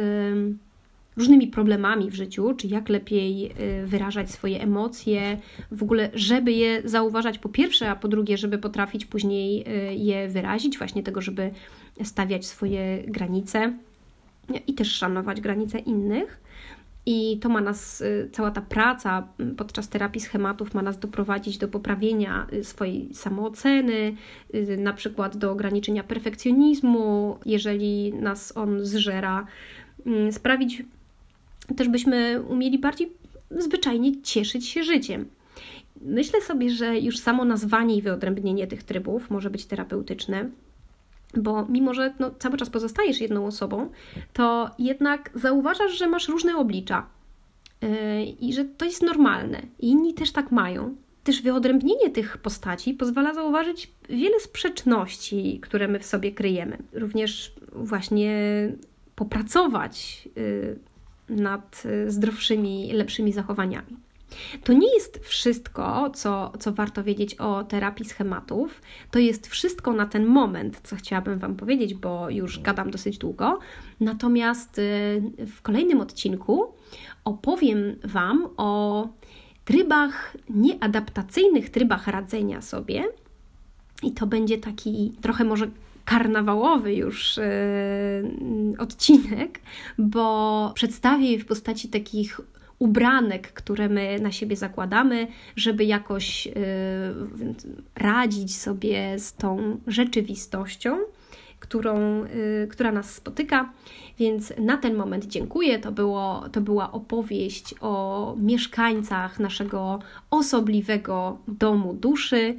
różnymi 1.16 1.48
problemami 1.48 2.10
w 2.10 2.14
życiu, 2.14 2.54
czy 2.54 2.66
jak 2.66 2.88
lepiej 2.88 3.52
y, 3.82 3.86
wyrażać 3.86 4.30
swoje 4.30 4.62
emocje, 4.62 5.38
w 5.70 5.82
ogóle, 5.82 6.10
żeby 6.14 6.52
je 6.52 6.82
zauważać 6.84 7.38
po 7.38 7.48
pierwsze, 7.48 7.90
a 7.90 7.96
po 7.96 8.08
drugie, 8.08 8.36
żeby 8.36 8.58
potrafić 8.58 9.06
później 9.06 9.64
y, 9.90 9.94
je 9.94 10.28
wyrazić, 10.28 10.78
właśnie 10.78 11.02
tego, 11.02 11.20
żeby 11.20 11.50
stawiać 12.04 12.46
swoje 12.46 13.02
granice 13.06 13.72
i 14.66 14.74
też 14.74 14.92
szanować 14.92 15.40
granice 15.40 15.78
innych. 15.78 16.40
I 17.08 17.38
to 17.38 17.48
ma 17.48 17.60
nas, 17.60 18.00
y, 18.00 18.30
cała 18.32 18.50
ta 18.50 18.60
praca 18.60 19.28
podczas 19.56 19.88
terapii 19.88 20.20
schematów 20.20 20.74
ma 20.74 20.82
nas 20.82 20.98
doprowadzić 20.98 21.58
do 21.58 21.68
poprawienia 21.68 22.46
swojej 22.62 23.14
samooceny, 23.14 24.16
na 24.78 24.92
przykład 24.92 25.36
do 25.36 25.52
ograniczenia 25.52 26.04
perfekcjonizmu, 26.04 27.38
jeżeli 27.46 28.12
nas 28.12 28.56
on 28.56 28.84
zżera, 28.84 29.46
sprawić 30.30 30.82
też 31.76 31.88
byśmy 31.88 32.42
umieli 32.42 32.78
bardziej 32.78 33.12
zwyczajnie 33.50 34.22
cieszyć 34.22 34.68
się 34.68 34.82
życiem. 34.82 35.28
Myślę 36.00 36.40
sobie, 36.40 36.70
że 36.70 36.98
już 36.98 37.18
samo 37.18 37.44
nazwanie 37.44 37.96
i 37.96 38.02
wyodrębnienie 38.02 38.66
tych 38.66 38.82
trybów 38.82 39.30
może 39.30 39.50
być 39.50 39.66
terapeutyczne, 39.66 40.50
bo 41.34 41.66
mimo, 41.68 41.94
że 41.94 42.14
no, 42.18 42.30
cały 42.38 42.56
czas 42.56 42.70
pozostajesz 42.70 43.20
jedną 43.20 43.46
osobą, 43.46 43.90
to 44.32 44.70
jednak 44.78 45.30
zauważasz, 45.34 45.98
że 45.98 46.08
masz 46.08 46.28
różne 46.28 46.56
oblicza 46.56 47.06
yy, 47.82 48.24
i 48.24 48.52
że 48.52 48.64
to 48.64 48.84
jest 48.84 49.02
normalne. 49.02 49.62
Inni 49.78 50.14
też 50.14 50.32
tak 50.32 50.52
mają. 50.52 50.96
Też 51.24 51.42
wyodrębnienie 51.42 52.10
tych 52.10 52.38
postaci 52.38 52.94
pozwala 52.94 53.34
zauważyć 53.34 53.92
wiele 54.08 54.40
sprzeczności, 54.40 55.58
które 55.62 55.88
my 55.88 55.98
w 55.98 56.06
sobie 56.06 56.32
kryjemy. 56.32 56.78
Również 56.92 57.54
właśnie 57.72 58.32
popracować. 59.14 60.28
Yy, 60.36 60.78
nad 61.28 61.82
y, 61.86 62.10
zdrowszymi, 62.10 62.92
lepszymi 62.92 63.32
zachowaniami. 63.32 63.96
To 64.64 64.72
nie 64.72 64.94
jest 64.94 65.18
wszystko, 65.18 66.10
co, 66.10 66.52
co 66.58 66.72
warto 66.72 67.04
wiedzieć 67.04 67.34
o 67.34 67.64
terapii 67.64 68.04
schematów. 68.04 68.82
To 69.10 69.18
jest 69.18 69.46
wszystko 69.46 69.92
na 69.92 70.06
ten 70.06 70.26
moment, 70.26 70.80
co 70.82 70.96
chciałabym 70.96 71.38
Wam 71.38 71.56
powiedzieć, 71.56 71.94
bo 71.94 72.30
już 72.30 72.60
gadam 72.60 72.90
dosyć 72.90 73.18
długo. 73.18 73.58
Natomiast 74.00 74.78
y, 74.78 75.22
w 75.46 75.62
kolejnym 75.62 76.00
odcinku 76.00 76.74
opowiem 77.24 77.96
Wam 78.04 78.48
o 78.56 79.08
trybach 79.64 80.36
nieadaptacyjnych, 80.50 81.70
trybach 81.70 82.06
radzenia 82.06 82.62
sobie. 82.62 83.04
I 84.02 84.12
to 84.12 84.26
będzie 84.26 84.58
taki 84.58 85.12
trochę 85.20 85.44
może 85.44 85.70
karnawałowy 86.04 86.94
już 86.94 87.36
yy, 87.36 88.78
odcinek, 88.78 89.60
bo 89.98 90.72
przedstawię 90.74 91.32
je 91.32 91.38
w 91.38 91.46
postaci 91.46 91.88
takich 91.88 92.40
ubranek, 92.78 93.52
które 93.52 93.88
my 93.88 94.18
na 94.22 94.32
siebie 94.32 94.56
zakładamy, 94.56 95.26
żeby 95.56 95.84
jakoś 95.84 96.46
yy, 96.46 96.54
radzić 97.94 98.56
sobie 98.56 99.18
z 99.18 99.34
tą 99.34 99.80
rzeczywistością, 99.86 100.98
którą, 101.60 102.24
yy, 102.24 102.68
która 102.70 102.92
nas 102.92 103.14
spotyka. 103.14 103.72
Więc 104.18 104.52
na 104.58 104.76
ten 104.76 104.94
moment 104.94 105.26
dziękuję. 105.26 105.78
To, 105.78 105.92
było, 105.92 106.44
to 106.52 106.60
była 106.60 106.92
opowieść 106.92 107.74
o 107.80 108.34
mieszkańcach 108.38 109.40
naszego 109.40 109.98
osobliwego 110.30 111.38
domu 111.48 111.94
duszy 111.94 112.56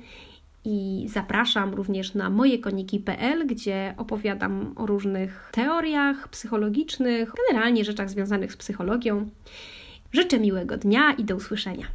i 0.66 1.06
zapraszam 1.10 1.74
również 1.74 2.14
na 2.14 2.30
mojekoniki.pl, 2.30 3.48
gdzie 3.48 3.94
opowiadam 3.98 4.74
o 4.76 4.86
różnych 4.86 5.50
teoriach 5.54 6.28
psychologicznych, 6.28 7.32
generalnie 7.50 7.86
rzeczach 7.86 8.10
związanych 8.10 8.54
z 8.54 8.58
psychologią. 8.58 9.30
Życzę 10.14 10.40
miłego 10.40 10.78
dnia 10.78 11.14
i 11.14 11.24
do 11.24 11.36
usłyszenia. 11.36 11.88